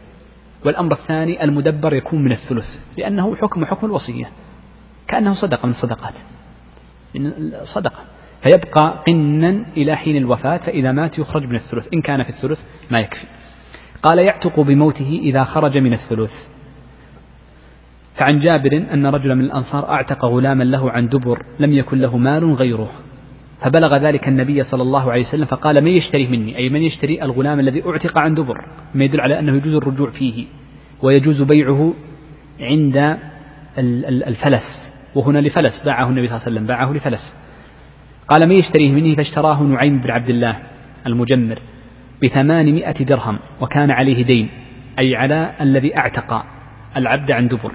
[0.64, 2.64] والأمر الثاني المدبر يكون من الثلث
[2.98, 4.30] لأنه حكم حكم الوصية.
[5.08, 6.14] كأنه صدقة من الصدقات
[7.74, 7.98] صدقة.
[8.42, 11.88] فيبقى قنا إلى حين الوفاة فإذا مات يخرج من الثلث.
[11.94, 13.26] إن كان في الثلث ما يكفي.
[14.02, 16.32] قال يعتق بموته إذا خرج من الثلث.
[18.14, 22.54] فعن جابر أن رجلا من الأنصار أعتق غلاما له عن دبر لم يكن له مال
[22.54, 22.90] غيره.
[23.64, 27.60] فبلغ ذلك النبي صلى الله عليه وسلم فقال من يشتريه مني؟ أي من يشتري الغلام
[27.60, 30.46] الذي أعتق عن دبر؟ ما يدل على أنه يجوز الرجوع فيه
[31.02, 31.94] ويجوز بيعه
[32.60, 33.18] عند
[34.26, 37.34] الفلس وهنا لفلس باعه النبي صلى الله عليه وسلم باعه لفلس.
[38.28, 40.56] قال من يشتريه منه فاشتراه نعيم بن عبد الله
[41.06, 41.58] المجمر
[42.22, 44.48] بثمانمائة درهم وكان عليه دين
[44.98, 46.44] أي على الذي أعتق
[46.96, 47.72] العبد عن دبر.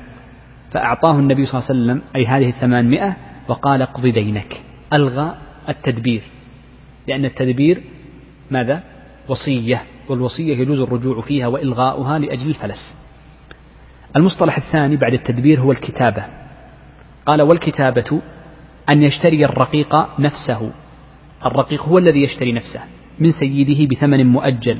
[0.71, 3.15] فأعطاه النبي صلى الله عليه وسلم أي هذه الثمانمائة
[3.47, 4.57] وقال اقض دينك
[4.93, 6.21] ألغى التدبير.
[7.07, 7.81] لأن التدبير
[8.51, 8.83] ماذا؟
[9.27, 12.95] وصية والوصية يجوز الرجوع فيها وإلغاؤها لأجل الفلس.
[14.15, 16.25] المصطلح الثاني بعد التدبير هو الكتابة.
[17.25, 18.21] قال والكتابة
[18.93, 20.71] أن يشتري الرقيق نفسه.
[21.45, 22.81] الرقيق هو الذي يشتري نفسه
[23.19, 24.79] من سيده بثمن مؤجل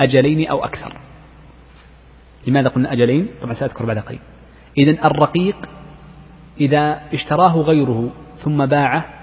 [0.00, 1.00] أجلين أو أكثر.
[2.46, 4.20] لماذا قلنا أجلين؟ طبعا سأذكر بعد قليل.
[4.78, 5.56] إذا الرقيق
[6.60, 9.17] إذا اشتراه غيره ثم باعه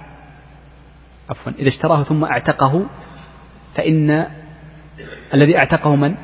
[1.30, 2.86] عفوا إذا اشتراه ثم اعتقه
[3.74, 4.26] فإن
[5.34, 6.14] الذي اعتقه من؟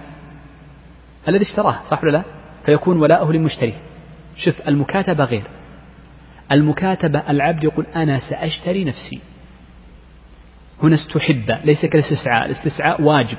[1.29, 2.25] الذي اشتراه صح ولا لا؟
[2.67, 3.75] فيكون ولاؤه للمشتري.
[4.37, 5.45] شوف المكاتبة غير.
[6.53, 9.21] المكاتبة العبد يقول أنا سأشتري نفسي.
[10.83, 12.47] هنا استحب ليس كالاستسعاء.
[12.47, 13.39] الاستسعاء واجب.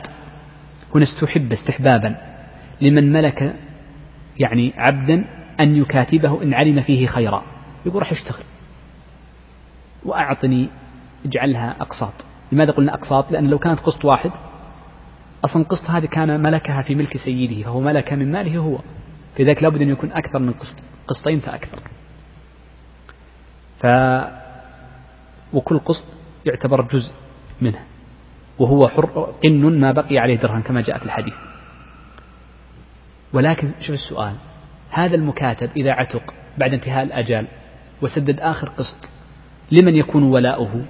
[0.96, 2.16] هنا استحب استحبابا.
[2.82, 3.56] لمن ملك
[4.40, 5.26] يعني عبدا
[5.60, 7.44] أن يكاتبه إن علم فيه خيرا.
[7.86, 8.44] يقول راح اشتغل
[10.06, 10.70] وأعطني
[11.26, 12.14] اجعلها أقساط.
[12.52, 14.32] لماذا قلنا أقساط؟ لأن لو كانت قسط واحد
[15.46, 18.80] أصلا قسط هذه كان ملكها في ملك سيده فهو ملك من ماله هو.
[19.40, 21.80] لذلك لابد أن يكون أكثر من قسط قسطين فأكثر.
[23.80, 23.88] ف
[25.54, 26.06] وكل قسط
[26.46, 27.14] يعتبر جزء
[27.62, 27.80] منه
[28.60, 31.36] وهو حر قن ما بقي عليه درهم كما جاء في الحديث.
[33.34, 34.36] ولكن شوف السؤال
[34.90, 37.48] هذا المكاتب إذا عتق بعد انتهاء الأجال
[38.02, 39.10] وسدد آخر قسط
[39.72, 40.86] لمن يكون ولاؤه؟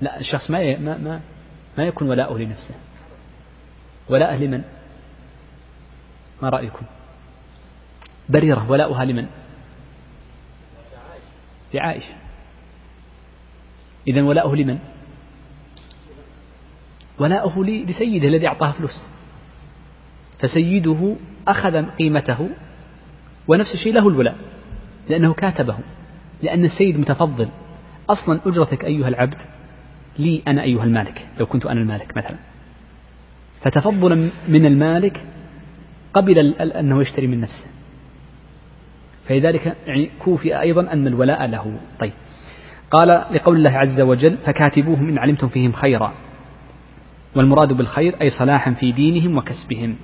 [0.00, 1.20] لا الشخص ما ما ما,
[1.78, 2.74] ما يكون ولاؤه لنفسه.
[4.08, 4.62] ولاءه لمن؟
[6.42, 6.86] ما رأيكم؟
[8.28, 9.26] بريرة ولاؤها لمن؟
[11.74, 12.14] لعائشة
[14.06, 14.78] إذا ولاؤه لمن؟
[17.18, 19.06] ولاؤه لسيده الذي أعطاه فلوس.
[20.38, 21.16] فسيده
[21.48, 22.48] أخذ قيمته
[23.48, 24.36] ونفس الشيء له الولاء
[25.08, 25.78] لأنه كاتبه
[26.42, 27.48] لأن السيد متفضل.
[28.10, 29.38] أصلا أجرتك أيها العبد
[30.18, 32.36] لي أنا أيها المالك لو كنت أنا المالك مثلا.
[33.60, 35.26] فتفضلا من المالك
[36.14, 37.66] قبل أنه يشتري من نفسه.
[39.28, 41.78] فلذلك يعني كوفي أيضا أن الولاء له.
[42.00, 42.12] طيب.
[42.90, 46.12] قال لقول الله عز وجل فكاتبوهم إن علمتم فيهم خيرا
[47.36, 49.96] والمراد بالخير أي صلاحا في دينهم وكسبهم.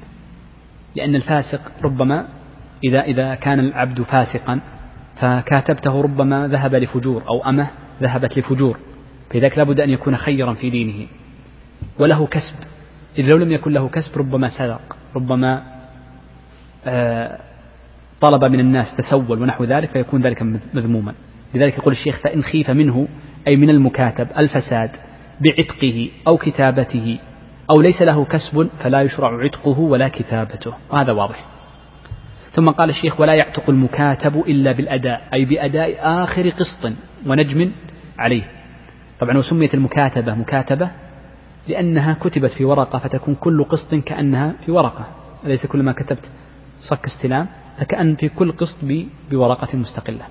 [0.97, 2.29] لأن الفاسق ربما
[2.85, 4.61] إذا إذا كان العبد فاسقا
[5.17, 7.71] فكاتبته ربما ذهب لفجور أو أمه
[8.03, 8.79] ذهبت لفجور.
[9.31, 11.07] فلذلك لابد أن يكون خيرا في دينه.
[11.99, 12.55] وله كسب.
[13.18, 15.62] إذ لو لم يكن له كسب ربما سرق ربما
[16.87, 17.39] آه،
[18.20, 20.43] طلب من الناس تسول ونحو ذلك فيكون ذلك
[20.74, 21.14] مذموما.
[21.55, 23.09] لذلك يقول الشيخ فإن خيف منه
[23.49, 24.91] أي من المكاتب الفساد
[25.41, 27.18] بعتقه أو كتابته
[27.70, 30.74] أو ليس له كسب فلا يشرع عتقه ولا كتابته.
[30.91, 31.45] وهذا واضح.
[32.53, 36.93] ثم قال الشيخ ولا يعتق المكاتب إلا بالأداء أي بأداء آخر قسط
[37.27, 37.72] ونجم
[38.18, 38.56] عليه.
[39.21, 40.91] طبعا وسميت المكاتبة مكاتبة
[41.69, 45.07] لأنها كتبت في ورقة فتكون كل قسط كأنها في ورقة.
[45.45, 46.31] أليس كل ما كتبت
[46.81, 47.47] صك استلام؟
[47.79, 48.77] فكأن في كل قسط
[49.31, 50.25] بورقة مستقلة.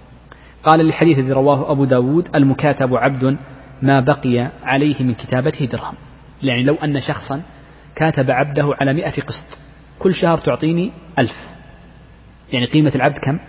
[0.64, 3.38] قال الحديث الذي رواه أبو داود المكاتب عبد
[3.82, 5.96] ما بقي عليه من كتابته درهم.
[6.44, 7.42] يعني لو أن شخصا
[7.96, 9.58] كاتب عبده على مئة قسط
[10.00, 11.48] كل شهر تعطيني ألف.
[12.54, 13.40] يعني قيمة العبد كم؟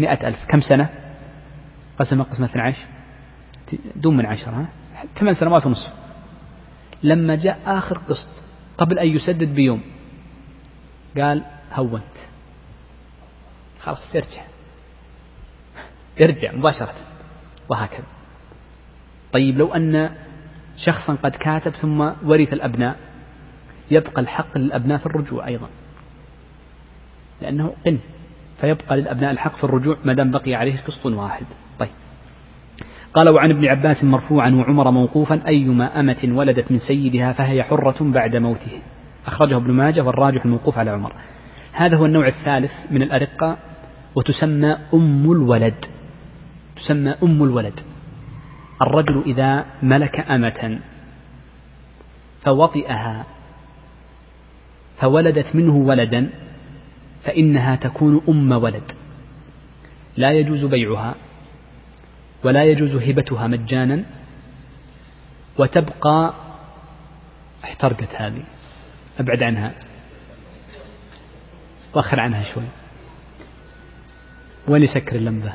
[0.00, 0.44] مئة ألف.
[0.48, 0.88] كم سنة؟
[1.98, 2.95] قسم قسمة 12
[3.96, 4.68] دون من عشرة
[5.18, 5.92] ثمان سنوات ونصف.
[7.02, 8.28] لما جاء آخر قسط
[8.78, 9.82] قبل أن يسدد بيوم
[11.16, 11.42] قال
[11.72, 12.02] هونت.
[13.80, 14.42] خلاص ارجع.
[16.24, 16.94] ارجع مباشرة.
[17.68, 18.04] وهكذا.
[19.32, 20.10] طيب لو أن
[20.76, 22.96] شخصا قد كاتب ثم ورث الأبناء
[23.90, 25.68] يبقى الحق للأبناء في الرجوع أيضا.
[27.42, 27.98] لأنه قن
[28.60, 31.46] فيبقى للأبناء الحق في الرجوع ما دام بقي عليه قسط واحد.
[33.16, 38.36] قال وعن ابن عباس مرفوعا وعمر موقوفا أيما أمة ولدت من سيدها فهي حرة بعد
[38.36, 38.82] موته.
[39.26, 41.12] أخرجه ابن ماجه والراجح الموقوف على عمر.
[41.72, 43.58] هذا هو النوع الثالث من الأرقة
[44.14, 45.84] وتسمى أم الولد.
[46.76, 47.80] تسمى أم الولد.
[48.86, 50.78] الرجل إذا ملك أمة
[52.44, 53.26] فوطئها
[55.00, 56.30] فولدت منه ولدا
[57.24, 58.92] فإنها تكون أم ولد.
[60.16, 61.14] لا يجوز بيعها.
[62.44, 64.04] ولا يجوز هبتها مجانا
[65.58, 66.34] وتبقى
[67.64, 68.44] احترقت هذه.
[69.18, 69.74] أبعد عنها.
[71.94, 72.64] وأخر عنها شوي.
[74.68, 75.52] وين يسكر اللمبة؟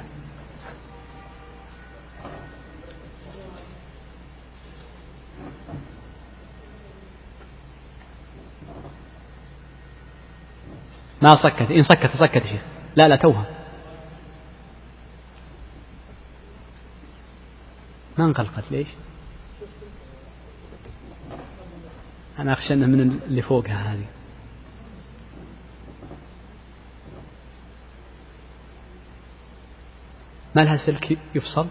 [11.21, 12.61] ما صكت إن صكت صكت شيخ.
[12.95, 13.60] لا لا توها.
[18.17, 18.87] ما انقلقت ليش؟
[22.39, 24.05] أنا أخشى أنها من اللي فوقها هذه.
[30.55, 31.67] ما لها سلك يفصل؟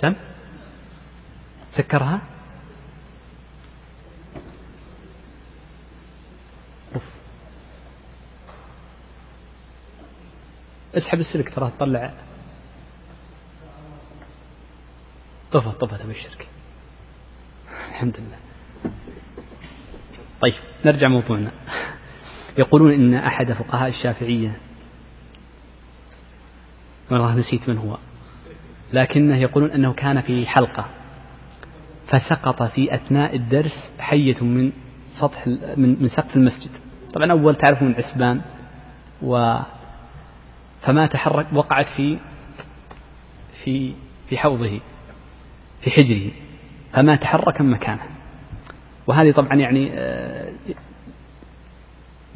[0.00, 0.14] سم؟
[1.76, 2.37] سكرها
[10.98, 12.12] اسحب السلك ترى تطلع.
[15.52, 16.48] طفت طفت ابشرك
[17.88, 18.38] الحمد لله.
[20.40, 21.50] طيب نرجع موضوعنا.
[22.58, 24.56] يقولون إن أحد فقهاء الشافعية
[27.10, 27.98] والله نسيت من هو
[28.92, 30.86] لكنه يقولون أنه كان في حلقة
[32.06, 34.72] فسقط في أثناء الدرس حية من
[35.20, 35.46] سطح
[35.76, 36.70] من من سقف المسجد.
[37.14, 38.40] طبعا أول تعرفون العسبان
[39.22, 39.58] و
[40.80, 42.18] فما تحرك وقعت في
[43.64, 43.92] في
[44.28, 44.80] في حوضه
[45.80, 46.30] في حجره
[46.92, 48.02] فما تحرك من مكانه.
[49.06, 50.52] وهذه طبعا يعني آه،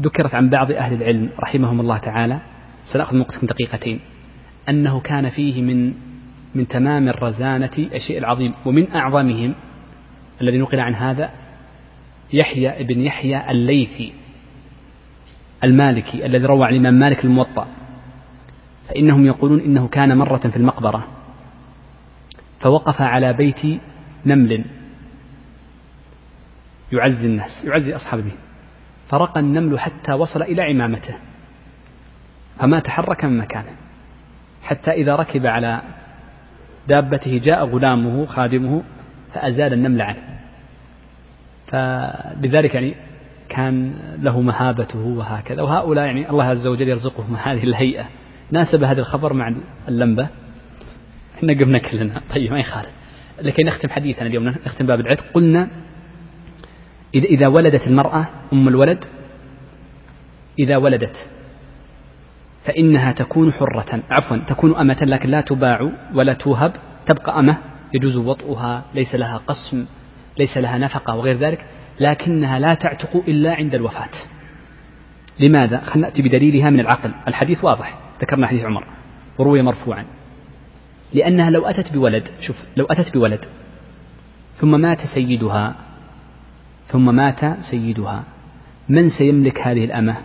[0.03, 2.41] ذكرت عن بعض أهل العلم رحمهم الله تعالى.
[2.93, 4.01] سنأخذ من وقتكم دقيقتين.
[4.69, 5.95] أنه كان فيه من
[6.55, 9.55] من تمام الرزانة الشيء العظيم ومن أعظمهم
[10.41, 11.31] الذي نقل عن هذا
[12.33, 14.13] يحيى بن يحيى الليثي
[15.65, 17.67] المالكي الذي روى عن الإمام مالك الموطأ.
[18.93, 21.07] فإنهم يقولون إنه كان مرة في المقبرة
[22.61, 23.81] فوقف على بيت
[24.27, 24.65] نمل
[26.93, 28.37] يعزي الناس يعزي أصحاب الدين
[29.09, 31.15] فرقى النمل حتى وصل إلى عمامته
[32.59, 33.73] فما تحرك من مكانه
[34.63, 35.83] حتى إذا ركب على
[36.89, 38.83] دابته جاء غلامه خادمه
[39.33, 40.39] فأزال النمل عنه
[41.67, 42.95] فلذلك يعني
[43.49, 48.05] كان له مهابته وهكذا وهؤلاء يعني الله عز وجل يرزقهم هذه الهيئة.
[48.53, 49.55] ناسب هذا الخبر مع
[49.89, 50.29] اللمبة.
[51.35, 52.21] إحنا قمنا كلنا.
[52.35, 52.91] طيب ما يخالف.
[53.43, 55.25] لكي نختم حديثنا اليوم نختم باب العتق.
[55.35, 55.69] قلنا
[57.15, 59.05] إذا إذا ولدت المرأة أم الولد
[60.59, 61.17] إذا ولدت
[62.65, 64.03] فإنها تكون حرة.
[64.11, 66.73] عفوا تكون أمة لكن لا تباع ولا توهب.
[67.07, 67.59] تبقى أمة
[67.95, 69.87] يجوز وطئها ليس لها قسم
[70.39, 71.65] ليس لها نفقة وغير ذلك
[72.01, 74.11] لكنها لا تعتق إلا عند الوفاة.
[75.41, 77.15] لماذا؟ خلنا نأتي بدليلها من العقل.
[77.29, 78.02] الحديث واضح.
[78.23, 78.87] ذكرنا حديث عمر
[79.39, 80.05] وروي مرفوعا.
[81.13, 83.45] لأنها لو أتت بولد شوف لو أتت بولد
[84.55, 85.75] ثم مات سيدها
[86.87, 88.25] ثم مات سيدها
[88.89, 90.17] من سيملك هذه الأمة؟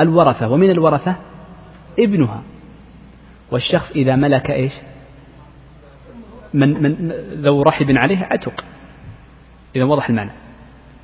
[0.00, 0.48] الورثة.
[0.48, 1.16] ومن الورثة؟
[1.98, 2.42] ابنها.
[3.50, 4.72] والشخص إذا ملك إيش؟
[6.54, 7.12] من, من
[7.42, 8.64] ذو رحب عليه عتق.
[9.76, 10.32] إذا وضح المعنى.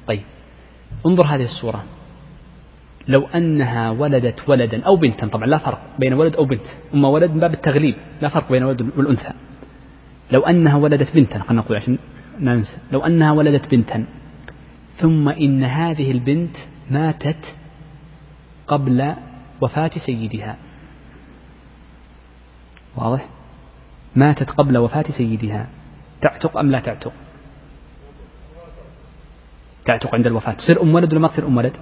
[0.07, 0.23] طيب
[1.07, 1.85] انظر هذه الصورة
[3.09, 7.31] لو أنها ولدت ولدا أو بنتا طبعا لا فرق بين ولد أو بنت أما ولد
[7.31, 9.33] من باب التغليب لا فرق بين الولد والأنثى.
[10.31, 11.99] لو أنها ولدت بنتا خلينا نقول عشان
[12.41, 14.05] ننسى لو أنها ولدت بنتا
[14.97, 16.57] ثم إن هذه البنت
[16.91, 17.45] ماتت
[18.67, 19.15] قبل
[19.61, 20.57] وفاة سيدها.
[22.97, 23.27] واضح؟
[24.17, 25.67] ماتت قبل وفاة سيدها.
[26.23, 27.13] تعتق أم لا تعتق؟
[29.85, 30.53] تعتق عند الوفاة.
[30.53, 31.73] تصير أم ولد ولا ما تصير أم ولد؟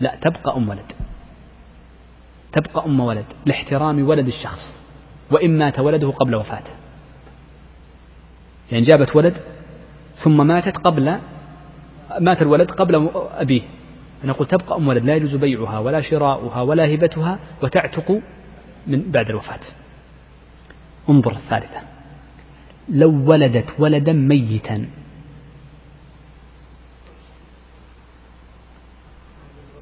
[0.00, 0.92] لا تبقى أم ولد.
[2.52, 4.84] تبقى أم ولد لاحترام ولد الشخص
[5.30, 6.70] وإن مات ولده قبل وفاته.
[8.72, 9.36] يعني جابت ولد
[10.14, 11.18] ثم ماتت قبل
[12.20, 13.62] مات الولد قبل أبيه.
[14.24, 18.20] نقول تبقى أم ولد لا يجوز بيعها ولا شراؤها ولا هبتها وتعتق
[18.86, 19.60] من بعد الوفاة.
[21.08, 21.80] انظر الثالثة.
[22.88, 24.86] لو ولدت ولدا ميتا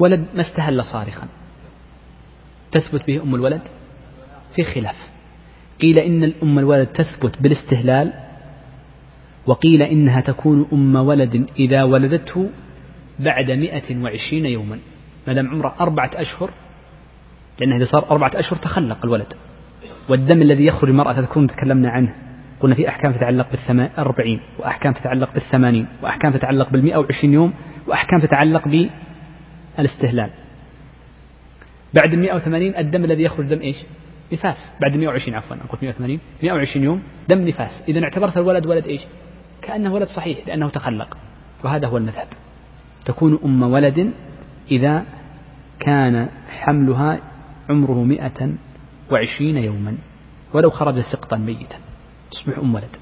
[0.05, 1.29] ولد ما استهل صارخا.
[2.73, 3.63] تثبت به أم الولد؟
[4.57, 4.97] في خلاف.
[5.81, 8.13] قيل إن الأم الولد تثبت بالاستهلال
[9.47, 12.51] وقيل إنها تكون أم ولد إذا ولدته
[13.19, 14.79] بعد مئة وعشرين يوما.
[15.27, 16.51] ما دام عمره أربعة أشهر
[17.61, 19.33] لأنه إذا صار أربعة أشهر تخلق الولد.
[20.09, 22.15] والدم الذي يخرج المرأة تذكرون تكلمنا عنه
[22.61, 27.55] قلنا في أحكام تتعلق بالأربعين وأحكام تتعلق بالثمانين وأحكام تتعلق بالمئة وعشرين يوم
[27.87, 28.69] وأحكام تتعلق
[29.77, 30.31] بالاستهلال
[31.95, 33.77] بعد المئة وثمانين الدم الذي يخرج دم إيش؟
[34.33, 34.57] نفاس.
[34.81, 37.83] بعد 120 عفوا أقول 180 120 يوم دم نفاس.
[37.89, 39.01] إذا اعتبرت الولد ولد إيش؟
[39.63, 41.17] كأنه ولد صحيح لأنه تخلق.
[41.65, 42.29] وهذا هو المذهب.
[43.05, 44.13] تكون أم ولد
[44.71, 45.05] إذا
[45.81, 47.21] كان حملها
[47.71, 48.55] عمره مئة
[49.11, 49.97] وعشرين يوما
[50.53, 51.77] ولو خرج سقطا ميتا.
[52.31, 52.97] تصبح أم ولد.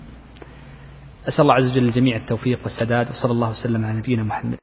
[1.28, 4.58] أسأل الله عز وجل الجميع التوفيق والسداد وصلى الله وسلم على نبينا محمد.